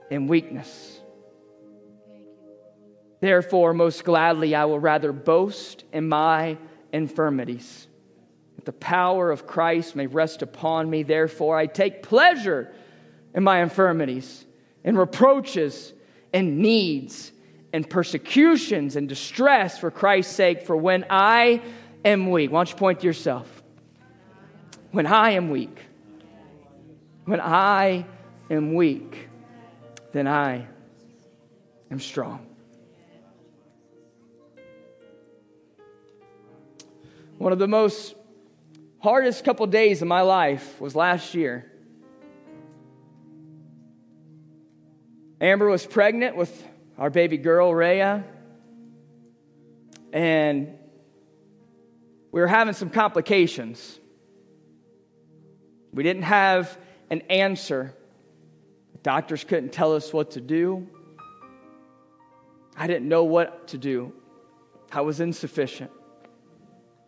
in 0.09 0.29
weakness. 0.29 1.00
Therefore, 3.20 3.74
most 3.74 4.05
gladly, 4.05 4.55
I 4.55 4.66
will 4.66 4.79
rather 4.79 5.12
boast 5.12 5.83
in 5.92 6.09
my 6.09 6.59
infirmities, 6.92 7.88
that 8.55 8.64
the 8.66 8.72
power 8.72 9.33
of 9.33 9.48
Christ 9.48 9.96
may 9.96 10.07
rest 10.07 10.42
upon 10.42 10.88
me. 10.88 11.03
Therefore, 11.03 11.59
I 11.59 11.66
take 11.66 12.05
pleasure 12.05 12.72
in 13.35 13.42
my 13.42 13.62
infirmities, 13.62 14.46
in 14.85 14.96
reproaches, 14.96 15.92
and 16.33 16.59
needs, 16.59 17.33
and 17.72 17.88
persecutions, 17.88 18.96
and 18.96 19.09
distress 19.09 19.78
for 19.78 19.90
Christ's 19.90 20.35
sake. 20.35 20.62
For 20.66 20.76
when 20.76 21.06
I 21.09 21.62
am 22.04 22.30
weak, 22.30 22.50
why 22.50 22.59
don't 22.59 22.70
you 22.70 22.76
point 22.76 23.00
to 23.00 23.06
yourself? 23.06 23.62
When 24.90 25.06
I 25.06 25.30
am 25.30 25.50
weak, 25.50 25.78
when 27.24 27.40
I 27.40 28.04
am 28.50 28.74
weak, 28.74 29.28
then 30.12 30.26
I 30.26 30.66
am 31.90 32.00
strong. 32.00 32.46
One 37.38 37.52
of 37.52 37.59
the 37.59 37.68
most 37.68 38.14
hardest 38.98 39.44
couple 39.44 39.66
days 39.66 40.02
of 40.02 40.09
my 40.09 40.20
life 40.20 40.80
was 40.80 40.94
last 40.94 41.35
year. 41.35 41.70
Amber 45.40 45.68
was 45.70 45.87
pregnant 45.87 46.37
with 46.37 46.66
our 47.00 47.08
baby 47.08 47.38
girl, 47.38 47.74
Rhea, 47.74 48.22
and 50.12 50.76
we 52.30 52.40
were 52.42 52.46
having 52.46 52.74
some 52.74 52.90
complications. 52.90 53.98
We 55.94 56.02
didn't 56.02 56.24
have 56.24 56.76
an 57.08 57.22
answer. 57.30 57.94
Doctors 59.02 59.44
couldn't 59.44 59.72
tell 59.72 59.96
us 59.96 60.12
what 60.12 60.32
to 60.32 60.42
do. 60.42 60.86
I 62.76 62.86
didn't 62.86 63.08
know 63.08 63.24
what 63.24 63.68
to 63.68 63.78
do. 63.78 64.12
I 64.92 65.00
was 65.00 65.20
insufficient. 65.20 65.90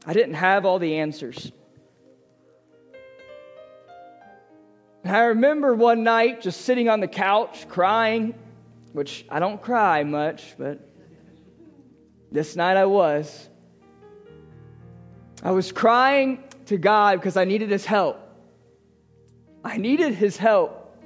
I 0.06 0.14
didn't 0.14 0.34
have 0.34 0.64
all 0.64 0.78
the 0.78 0.96
answers. 0.96 1.52
And 5.04 5.14
I 5.14 5.24
remember 5.24 5.74
one 5.74 6.02
night 6.02 6.40
just 6.40 6.62
sitting 6.62 6.88
on 6.88 7.00
the 7.00 7.08
couch 7.08 7.68
crying, 7.68 8.34
which 8.92 9.24
I 9.28 9.38
don't 9.38 9.60
cry 9.60 10.04
much, 10.04 10.54
but 10.58 10.88
this 12.30 12.56
night 12.56 12.76
I 12.76 12.86
was. 12.86 13.48
I 15.42 15.50
was 15.50 15.72
crying 15.72 16.44
to 16.66 16.78
God 16.78 17.18
because 17.18 17.36
I 17.36 17.44
needed 17.44 17.70
His 17.70 17.84
help. 17.84 18.18
I 19.64 19.76
needed 19.76 20.14
His 20.14 20.36
help. 20.36 20.96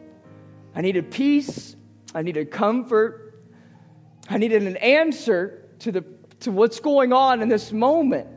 I 0.74 0.82
needed 0.82 1.10
peace. 1.10 1.74
I 2.14 2.22
needed 2.22 2.50
comfort. 2.50 3.40
I 4.28 4.38
needed 4.38 4.62
an 4.62 4.76
answer 4.76 5.68
to, 5.80 5.92
the, 5.92 6.04
to 6.40 6.50
what's 6.50 6.80
going 6.80 7.12
on 7.12 7.40
in 7.40 7.48
this 7.48 7.72
moment. 7.72 8.28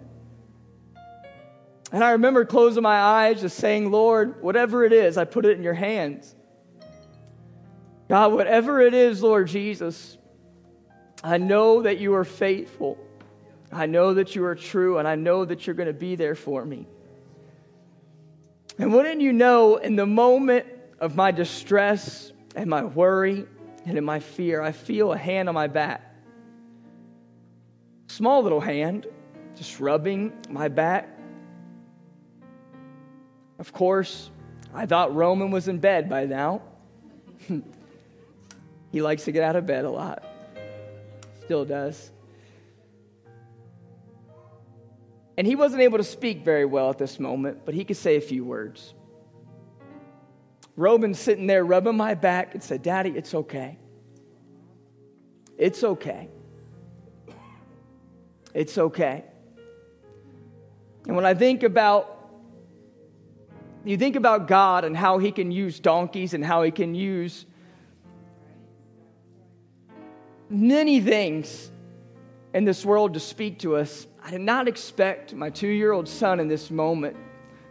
And 1.91 2.03
I 2.03 2.11
remember 2.11 2.45
closing 2.45 2.83
my 2.83 2.99
eyes, 2.99 3.41
just 3.41 3.57
saying, 3.57 3.89
Lord, 3.89 4.43
whatever 4.43 4.85
it 4.85 4.93
is, 4.93 5.17
I 5.17 5.25
put 5.25 5.45
it 5.45 5.57
in 5.57 5.63
your 5.63 5.73
hands. 5.73 6.35
God, 8.09 8.33
whatever 8.33 8.81
it 8.81 8.95
is, 8.95 9.21
Lord 9.21 9.47
Jesus, 9.47 10.17
I 11.23 11.37
know 11.37 11.83
that 11.83 11.99
you 11.99 12.15
are 12.15 12.25
faithful. 12.25 12.97
I 13.71 13.85
know 13.85 14.15
that 14.15 14.35
you 14.35 14.43
are 14.45 14.55
true, 14.55 14.97
and 14.97 15.07
I 15.07 15.13
know 15.13 15.45
that 15.45 15.67
you're 15.67 15.75
going 15.75 15.87
to 15.87 15.93
be 15.93 16.15
there 16.15 16.33
for 16.33 16.65
me. 16.65 16.87
And 18.79 18.91
wouldn't 18.91 19.21
you 19.21 19.31
know, 19.31 19.77
in 19.77 19.95
the 19.95 20.07
moment 20.07 20.65
of 20.99 21.15
my 21.15 21.29
distress 21.29 22.33
and 22.55 22.67
my 22.67 22.83
worry 22.83 23.45
and 23.85 23.95
in 23.95 24.03
my 24.03 24.19
fear, 24.19 24.59
I 24.59 24.71
feel 24.71 25.13
a 25.13 25.17
hand 25.17 25.47
on 25.47 25.53
my 25.53 25.67
back. 25.67 26.15
Small 28.07 28.41
little 28.41 28.59
hand, 28.59 29.05
just 29.55 29.79
rubbing 29.79 30.33
my 30.49 30.67
back. 30.67 31.15
Of 33.59 33.71
course, 33.71 34.31
I 34.73 34.87
thought 34.87 35.13
Roman 35.13 35.51
was 35.51 35.67
in 35.67 35.77
bed 35.77 36.09
by 36.09 36.25
now. 36.25 36.63
he 38.91 39.01
likes 39.01 39.25
to 39.25 39.31
get 39.31 39.43
out 39.43 39.55
of 39.55 39.65
bed 39.65 39.85
a 39.85 39.89
lot, 39.89 40.23
still 41.43 41.65
does. 41.65 42.11
And 45.37 45.47
he 45.47 45.55
wasn't 45.55 45.81
able 45.81 45.99
to 45.99 46.03
speak 46.03 46.43
very 46.43 46.65
well 46.65 46.89
at 46.89 46.97
this 46.97 47.19
moment, 47.19 47.65
but 47.65 47.73
he 47.73 47.85
could 47.85 47.95
say 47.95 48.17
a 48.17 48.21
few 48.21 48.43
words. 48.43 48.93
Roman's 50.75 51.19
sitting 51.19 51.47
there 51.47 51.63
rubbing 51.63 51.95
my 51.95 52.13
back 52.13 52.53
and 52.53 52.63
said, 52.63 52.81
Daddy, 52.81 53.11
it's 53.11 53.33
okay. 53.33 53.77
It's 55.57 55.83
okay. 55.83 56.29
It's 58.53 58.77
okay. 58.77 59.25
And 61.05 61.15
when 61.15 61.25
I 61.25 61.33
think 61.33 61.63
about 61.63 62.17
you 63.85 63.97
think 63.97 64.15
about 64.15 64.47
God 64.47 64.83
and 64.83 64.95
how 64.95 65.17
he 65.19 65.31
can 65.31 65.51
use 65.51 65.79
donkeys 65.79 66.33
and 66.33 66.43
how 66.43 66.63
he 66.63 66.71
can 66.71 66.93
use 66.93 67.45
many 70.49 70.99
things 70.99 71.71
in 72.53 72.65
this 72.65 72.83
world 72.83 73.13
to 73.13 73.19
speak 73.19 73.59
to 73.59 73.75
us. 73.75 74.07
I 74.23 74.31
did 74.31 74.41
not 74.41 74.67
expect 74.67 75.33
my 75.33 75.49
two 75.49 75.67
year 75.67 75.91
old 75.91 76.07
son 76.07 76.39
in 76.39 76.47
this 76.47 76.71
moment 76.71 77.15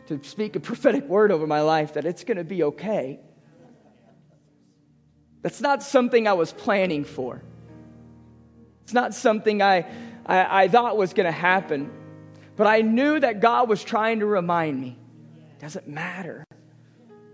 to 0.06 0.22
speak 0.22 0.56
a 0.56 0.60
prophetic 0.70 1.04
word 1.04 1.32
over 1.32 1.46
my 1.46 1.60
life 1.60 1.94
that 1.94 2.04
it's 2.04 2.24
going 2.24 2.38
to 2.38 2.44
be 2.44 2.62
okay. 2.62 3.20
That's 5.42 5.60
not 5.60 5.82
something 5.82 6.26
I 6.26 6.32
was 6.32 6.52
planning 6.52 7.04
for. 7.04 7.42
It's 8.82 8.92
not 8.92 9.14
something 9.14 9.62
I, 9.62 9.86
I, 10.26 10.64
I 10.64 10.68
thought 10.68 10.96
was 10.96 11.12
going 11.12 11.26
to 11.26 11.32
happen, 11.32 11.92
but 12.56 12.66
I 12.66 12.80
knew 12.80 13.20
that 13.20 13.40
God 13.40 13.68
was 13.68 13.84
trying 13.84 14.20
to 14.20 14.26
remind 14.26 14.80
me. 14.80 14.98
It 15.50 15.60
doesn't 15.60 15.86
matter. 15.86 16.44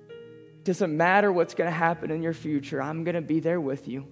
It 0.09 0.65
doesn't 0.65 0.95
matter 0.95 1.33
what's 1.33 1.55
going 1.55 1.69
to 1.69 1.77
happen 1.77 2.11
in 2.11 2.23
your 2.23 2.35
future. 2.35 2.83
I'm 2.83 3.05
going 3.05 3.15
to 3.15 3.23
be 3.23 3.41
there 3.41 3.61
with 3.61 3.89
you. 3.89 4.07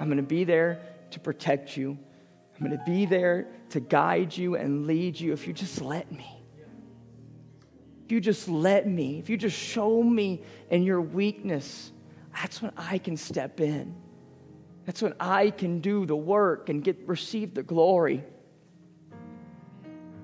I'm 0.00 0.08
going 0.08 0.16
to 0.16 0.22
be 0.22 0.44
there 0.44 0.80
to 1.10 1.20
protect 1.20 1.76
you. 1.76 1.98
I'm 2.54 2.66
going 2.66 2.78
to 2.78 2.84
be 2.84 3.06
there 3.06 3.48
to 3.70 3.80
guide 3.80 4.36
you 4.36 4.54
and 4.56 4.86
lead 4.86 5.18
you 5.18 5.32
if 5.32 5.46
you 5.46 5.52
just 5.52 5.80
let 5.80 6.10
me. 6.12 6.42
If 8.04 8.12
you 8.12 8.20
just 8.20 8.48
let 8.48 8.86
me, 8.86 9.18
if 9.18 9.30
you 9.30 9.36
just 9.36 9.58
show 9.58 10.02
me 10.02 10.42
in 10.70 10.82
your 10.82 11.00
weakness, 11.00 11.90
that's 12.34 12.60
when 12.60 12.72
I 12.76 12.98
can 12.98 13.16
step 13.16 13.60
in. 13.60 13.94
That's 14.84 15.00
when 15.00 15.14
I 15.18 15.50
can 15.50 15.80
do 15.80 16.04
the 16.04 16.16
work 16.16 16.68
and 16.68 16.84
get 16.84 17.08
receive 17.08 17.54
the 17.54 17.62
glory. 17.62 18.22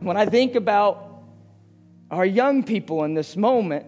When 0.00 0.16
I 0.16 0.26
think 0.26 0.54
about 0.54 1.22
our 2.10 2.26
young 2.26 2.64
people 2.64 3.04
in 3.04 3.14
this 3.14 3.36
moment, 3.36 3.86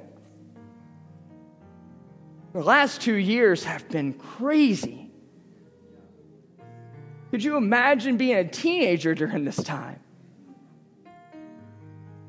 the 2.53 2.62
last 2.62 3.01
two 3.01 3.14
years 3.14 3.64
have 3.64 3.88
been 3.88 4.14
crazy. 4.14 5.01
Could 7.33 7.42
you 7.42 7.57
imagine 7.57 8.18
being 8.18 8.37
a 8.37 8.45
teenager 8.45 9.14
during 9.14 9.47
this 9.47 9.57
time? 9.57 9.99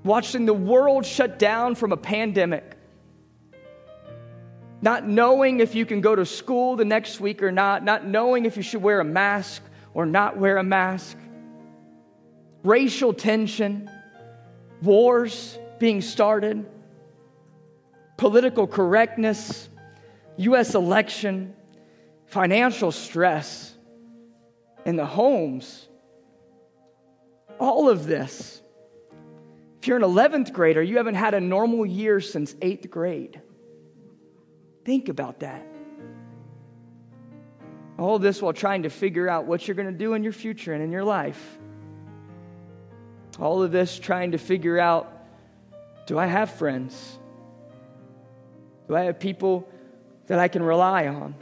Watching 0.06 0.46
the 0.46 0.54
world 0.54 1.06
shut 1.06 1.38
down 1.38 1.76
from 1.76 1.92
a 1.92 1.98
pandemic. 1.98 2.78
Not 4.82 5.06
knowing 5.06 5.60
if 5.60 5.76
you 5.76 5.86
can 5.86 6.00
go 6.00 6.16
to 6.16 6.26
school 6.26 6.78
the 6.78 6.86
next 6.86 7.20
week 7.20 7.44
or 7.44 7.52
not. 7.52 7.84
Not 7.84 8.08
knowing 8.08 8.46
if 8.46 8.56
you 8.56 8.64
should 8.64 8.82
wear 8.82 9.02
a 9.02 9.06
mask 9.06 9.62
or 9.94 10.06
not 10.06 10.38
wear 10.38 10.56
a 10.56 10.64
mask. 10.64 11.18
Racial 12.64 13.14
tension. 13.14 13.92
Wars 14.82 15.60
being 15.80 16.00
started. 16.00 16.66
Political 18.16 18.68
correctness. 18.68 19.68
U.S. 20.38 20.76
election. 20.76 21.56
Financial 22.28 22.94
stress 22.94 23.73
and 24.86 24.98
the 24.98 25.06
homes. 25.06 25.88
All 27.60 27.90
of 27.90 28.06
this. 28.06 28.62
If 29.82 29.88
you're 29.88 29.98
an 29.98 30.04
11th 30.04 30.54
grader, 30.54 30.82
you 30.82 30.98
haven't 30.98 31.16
had 31.16 31.34
a 31.34 31.42
normal 31.42 31.86
year 31.86 32.22
since 32.22 32.56
eighth 32.62 32.90
grade. 32.90 33.42
Think 34.86 35.10
about 35.10 35.42
that. 35.42 35.66
All 37.98 38.20
this 38.20 38.42
while 38.42 38.54
trying 38.54 38.84
to 38.84 38.90
figure 38.90 39.30
out 39.30 39.46
what 39.46 39.68
you're 39.68 39.76
going 39.76 39.92
to 39.92 39.98
do 39.98 40.14
in 40.14 40.24
your 40.24 40.34
future 40.34 40.74
and 40.74 40.84
in 40.84 40.92
your 40.92 41.04
life. 41.04 41.60
All 43.40 43.64
of 43.64 43.72
this 43.72 43.98
trying 44.00 44.32
to 44.32 44.38
figure 44.38 44.80
out 44.80 45.10
do 46.06 46.20
I 46.20 46.26
have 46.26 46.52
friends? 46.52 47.18
Do 48.88 48.96
I 48.96 49.04
have 49.04 49.20
people 49.20 49.70
that 50.28 50.38
I 50.38 50.48
can 50.50 50.62
rely 50.62 51.08
on? 51.08 51.36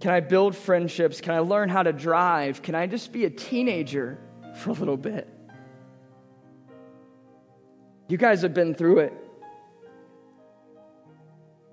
Can 0.00 0.10
I 0.10 0.20
build 0.20 0.54
friendships? 0.54 1.20
Can 1.20 1.34
I 1.34 1.38
learn 1.40 1.68
how 1.68 1.82
to 1.82 1.92
drive? 1.92 2.62
Can 2.62 2.74
I 2.74 2.86
just 2.86 3.12
be 3.12 3.24
a 3.24 3.30
teenager 3.30 4.18
for 4.58 4.70
a 4.70 4.74
little 4.74 4.96
bit? 4.96 5.28
You 8.08 8.18
guys 8.18 8.42
have 8.42 8.54
been 8.54 8.74
through 8.74 9.00
it. 9.00 9.12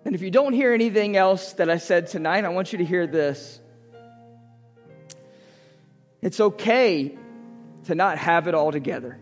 And 0.06 0.16
if 0.16 0.22
you 0.22 0.32
don't 0.32 0.54
hear 0.54 0.74
anything 0.74 1.16
else 1.16 1.54
that 1.54 1.70
I 1.70 1.78
said 1.78 2.08
tonight, 2.08 2.44
I 2.44 2.50
want 2.50 2.72
you 2.72 2.80
to 2.80 2.86
hear 2.86 3.08
this. 3.08 3.60
It's 6.22 6.40
okay 6.40 7.18
to 7.86 7.96
not 7.96 8.18
have 8.18 8.48
it 8.48 8.56
all 8.56 8.72
together. 8.72 9.20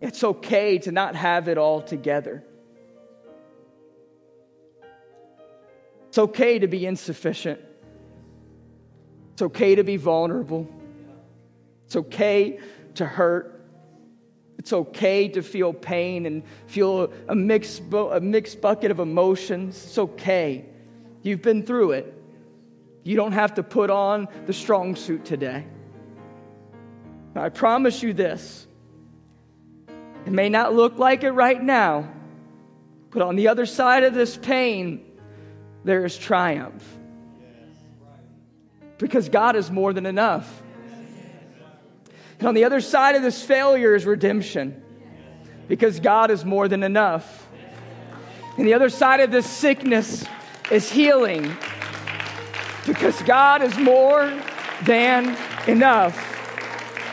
It's 0.00 0.22
okay 0.22 0.78
to 0.78 0.92
not 0.92 1.14
have 1.16 1.48
it 1.48 1.58
all 1.58 1.80
together. 1.80 2.44
It's 6.16 6.22
okay 6.22 6.58
to 6.58 6.66
be 6.66 6.86
insufficient. 6.86 7.60
It's 9.34 9.42
okay 9.42 9.74
to 9.74 9.84
be 9.84 9.98
vulnerable. 9.98 10.66
It's 11.84 11.96
okay 11.96 12.58
to 12.94 13.04
hurt. 13.04 13.62
It's 14.56 14.72
okay 14.72 15.28
to 15.28 15.42
feel 15.42 15.74
pain 15.74 16.24
and 16.24 16.42
feel 16.68 17.12
a 17.28 17.34
mixed, 17.34 17.82
a 17.92 18.18
mixed 18.18 18.62
bucket 18.62 18.90
of 18.90 18.98
emotions. 18.98 19.76
It's 19.76 19.98
okay. 19.98 20.64
You've 21.20 21.42
been 21.42 21.64
through 21.64 21.90
it. 21.90 22.14
You 23.02 23.16
don't 23.16 23.32
have 23.32 23.56
to 23.56 23.62
put 23.62 23.90
on 23.90 24.28
the 24.46 24.54
strong 24.54 24.96
suit 24.96 25.26
today. 25.26 25.66
I 27.34 27.50
promise 27.50 28.02
you 28.02 28.14
this 28.14 28.66
it 30.24 30.32
may 30.32 30.48
not 30.48 30.74
look 30.74 30.98
like 30.98 31.24
it 31.24 31.32
right 31.32 31.62
now, 31.62 32.10
but 33.10 33.20
on 33.20 33.36
the 33.36 33.48
other 33.48 33.66
side 33.66 34.02
of 34.02 34.14
this 34.14 34.34
pain, 34.34 35.05
there 35.86 36.04
is 36.04 36.18
triumph. 36.18 36.84
Because 38.98 39.28
God 39.28 39.56
is 39.56 39.70
more 39.70 39.92
than 39.92 40.04
enough. 40.04 40.62
And 42.38 42.48
on 42.48 42.54
the 42.54 42.64
other 42.64 42.80
side 42.80 43.14
of 43.14 43.22
this 43.22 43.42
failure 43.42 43.94
is 43.94 44.04
redemption. 44.04 44.82
Because 45.68 46.00
God 46.00 46.30
is 46.30 46.44
more 46.44 46.66
than 46.66 46.82
enough. 46.82 47.46
And 48.58 48.66
the 48.66 48.74
other 48.74 48.88
side 48.88 49.20
of 49.20 49.30
this 49.30 49.46
sickness 49.46 50.26
is 50.70 50.90
healing. 50.90 51.56
Because 52.84 53.22
God 53.22 53.62
is 53.62 53.78
more 53.78 54.32
than 54.84 55.36
enough. 55.68 56.34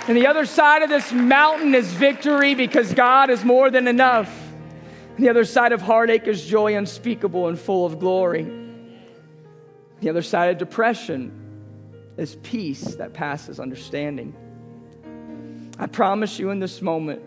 And 0.07 0.17
the 0.17 0.27
other 0.27 0.45
side 0.45 0.81
of 0.81 0.89
this 0.89 1.11
mountain 1.13 1.75
is 1.75 1.91
victory 1.93 2.55
because 2.55 2.93
God 2.93 3.29
is 3.29 3.43
more 3.43 3.69
than 3.69 3.87
enough. 3.87 4.29
And 5.15 5.23
the 5.23 5.29
other 5.29 5.45
side 5.45 5.73
of 5.73 5.81
heartache 5.81 6.27
is 6.27 6.43
joy 6.43 6.75
unspeakable 6.75 7.47
and 7.47 7.59
full 7.59 7.85
of 7.85 7.99
glory. 7.99 8.62
The 10.03 10.09
other 10.09 10.21
side 10.21 10.49
of 10.49 10.57
depression 10.57 11.31
is 12.17 12.35
peace 12.43 12.95
that 12.95 13.13
passes 13.13 13.57
understanding. 13.57 14.35
I 15.79 15.87
promise 15.87 16.37
you 16.37 16.49
in 16.49 16.59
this 16.59 16.81
moment, 16.81 17.21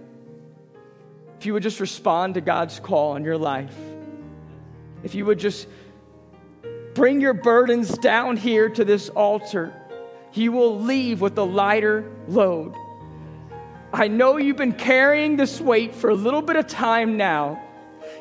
if 1.40 1.46
you 1.46 1.54
would 1.54 1.62
just 1.62 1.80
respond 1.80 2.34
to 2.34 2.42
God's 2.42 2.78
call 2.78 3.16
in 3.16 3.24
your 3.24 3.38
life, 3.38 3.74
if 5.02 5.14
you 5.14 5.24
would 5.24 5.38
just 5.38 5.66
bring 6.92 7.22
your 7.22 7.32
burdens 7.32 7.96
down 7.96 8.36
here 8.36 8.68
to 8.68 8.84
this 8.84 9.08
altar, 9.08 9.72
you 10.34 10.52
will 10.52 10.78
leave 10.78 11.22
with 11.22 11.38
a 11.38 11.44
lighter 11.44 12.04
load. 12.28 12.74
I 13.90 14.08
know 14.08 14.36
you've 14.36 14.58
been 14.58 14.74
carrying 14.74 15.36
this 15.36 15.62
weight 15.62 15.94
for 15.94 16.10
a 16.10 16.14
little 16.14 16.42
bit 16.42 16.56
of 16.56 16.66
time 16.66 17.16
now. 17.16 17.65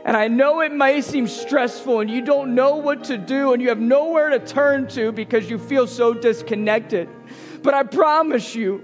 And 0.05 0.15
I 0.15 0.27
know 0.27 0.61
it 0.61 0.71
may 0.71 1.01
seem 1.01 1.27
stressful 1.27 1.99
and 1.99 2.11
you 2.11 2.21
don't 2.21 2.53
know 2.53 2.75
what 2.75 3.05
to 3.05 3.17
do 3.17 3.53
and 3.53 3.61
you 3.61 3.69
have 3.69 3.79
nowhere 3.79 4.29
to 4.29 4.39
turn 4.39 4.87
to 4.89 5.11
because 5.11 5.49
you 5.49 5.57
feel 5.57 5.87
so 5.87 6.13
disconnected. 6.13 7.09
But 7.63 7.73
I 7.73 7.81
promise 7.81 8.53
you, 8.53 8.83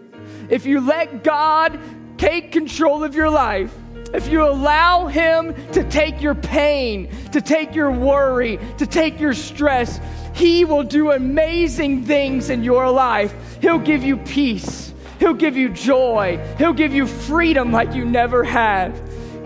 if 0.49 0.65
you 0.65 0.81
let 0.81 1.23
God 1.23 1.79
take 2.17 2.51
control 2.51 3.03
of 3.03 3.13
your 3.13 3.29
life, 3.29 3.71
if 4.15 4.29
you 4.29 4.43
allow 4.43 5.05
Him 5.05 5.53
to 5.73 5.84
take 5.89 6.23
your 6.23 6.34
pain, 6.34 7.10
to 7.34 7.39
take 7.39 7.75
your 7.75 7.91
worry, 7.91 8.60
to 8.79 8.88
take 8.88 9.19
your 9.19 9.36
stress, 9.36 9.99
He 10.34 10.65
will 10.65 10.84
do 10.84 11.12
amazing 11.12 12.03
things 12.03 12.49
in 12.49 12.63
your 12.63 12.89
life. 12.89 13.31
He'll 13.62 13.77
give 13.77 14.03
you 14.03 14.17
peace, 14.17 14.91
He'll 15.19 15.36
give 15.36 15.55
you 15.55 15.69
joy, 15.69 16.43
He'll 16.57 16.73
give 16.73 16.95
you 16.95 17.05
freedom 17.05 17.71
like 17.71 17.93
you 17.93 18.05
never 18.05 18.43
had. 18.43 18.99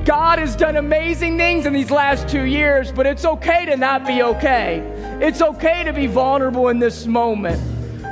God 0.05 0.37
has 0.37 0.55
done 0.55 0.75
amazing 0.75 1.35
things 1.35 1.65
in 1.65 1.73
these 1.73 1.89
last 1.89 2.29
two 2.29 2.43
years, 2.43 2.91
but 2.91 3.07
it's 3.07 3.25
okay 3.25 3.65
to 3.65 3.75
not 3.75 4.05
be 4.05 4.21
okay. 4.21 4.77
It's 5.19 5.41
okay 5.41 5.83
to 5.83 5.91
be 5.91 6.05
vulnerable 6.05 6.67
in 6.69 6.77
this 6.77 7.07
moment. 7.07 7.59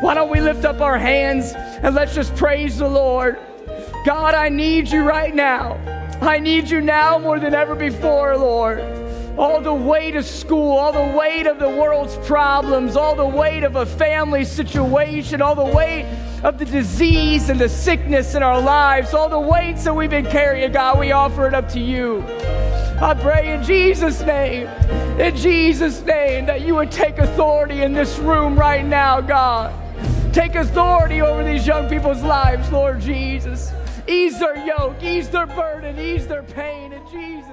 Why 0.01 0.15
don't 0.15 0.31
we 0.31 0.41
lift 0.41 0.65
up 0.65 0.81
our 0.81 0.97
hands 0.97 1.53
and 1.53 1.93
let's 1.93 2.15
just 2.15 2.35
praise 2.35 2.79
the 2.79 2.87
Lord? 2.87 3.37
God, 4.07 4.33
I 4.33 4.49
need 4.49 4.87
you 4.87 5.03
right 5.03 5.35
now. 5.35 5.75
I 6.19 6.39
need 6.39 6.67
you 6.67 6.81
now 6.81 7.19
more 7.19 7.39
than 7.39 7.53
ever 7.53 7.75
before, 7.75 8.35
Lord. 8.37 8.79
All 9.37 9.61
the 9.61 9.73
weight 9.73 10.15
of 10.15 10.25
school, 10.25 10.75
all 10.75 10.91
the 10.91 11.15
weight 11.15 11.45
of 11.45 11.59
the 11.59 11.69
world's 11.69 12.17
problems, 12.27 12.95
all 12.95 13.15
the 13.15 13.25
weight 13.25 13.63
of 13.63 13.75
a 13.75 13.85
family 13.85 14.45
situation, 14.45 15.43
all 15.43 15.53
the 15.53 15.75
weight 15.75 16.05
of 16.43 16.59
the 16.59 16.65
disease 16.65 17.49
and 17.49 17.59
the 17.59 17.69
sickness 17.69 18.35
in 18.35 18.43
our 18.43 18.59
lives, 18.59 19.13
all 19.13 19.29
the 19.29 19.39
weights 19.39 19.85
that 19.85 19.95
we've 19.95 20.09
been 20.09 20.25
carrying, 20.25 20.71
God, 20.73 20.99
we 20.99 21.13
offer 21.13 21.47
it 21.47 21.53
up 21.53 21.69
to 21.69 21.79
you. 21.79 22.21
I 23.01 23.17
pray 23.19 23.53
in 23.53 23.63
Jesus' 23.63 24.21
name, 24.21 24.67
in 25.19 25.35
Jesus' 25.37 26.01
name, 26.01 26.45
that 26.45 26.61
you 26.61 26.75
would 26.75 26.91
take 26.91 27.17
authority 27.17 27.81
in 27.81 27.93
this 27.93 28.19
room 28.19 28.59
right 28.59 28.85
now, 28.85 29.21
God. 29.21 29.73
Take 30.33 30.55
authority 30.55 31.21
over 31.21 31.43
these 31.43 31.65
young 31.65 31.87
people's 31.87 32.23
lives, 32.23 32.71
Lord 32.71 32.99
Jesus. 32.99 33.71
Ease 34.07 34.39
their 34.39 34.57
yoke, 34.65 35.01
ease 35.01 35.29
their 35.29 35.47
burden, 35.47 35.97
ease 35.97 36.27
their 36.27 36.43
pain 36.43 36.91
in 36.91 37.01
Jesus' 37.09 37.52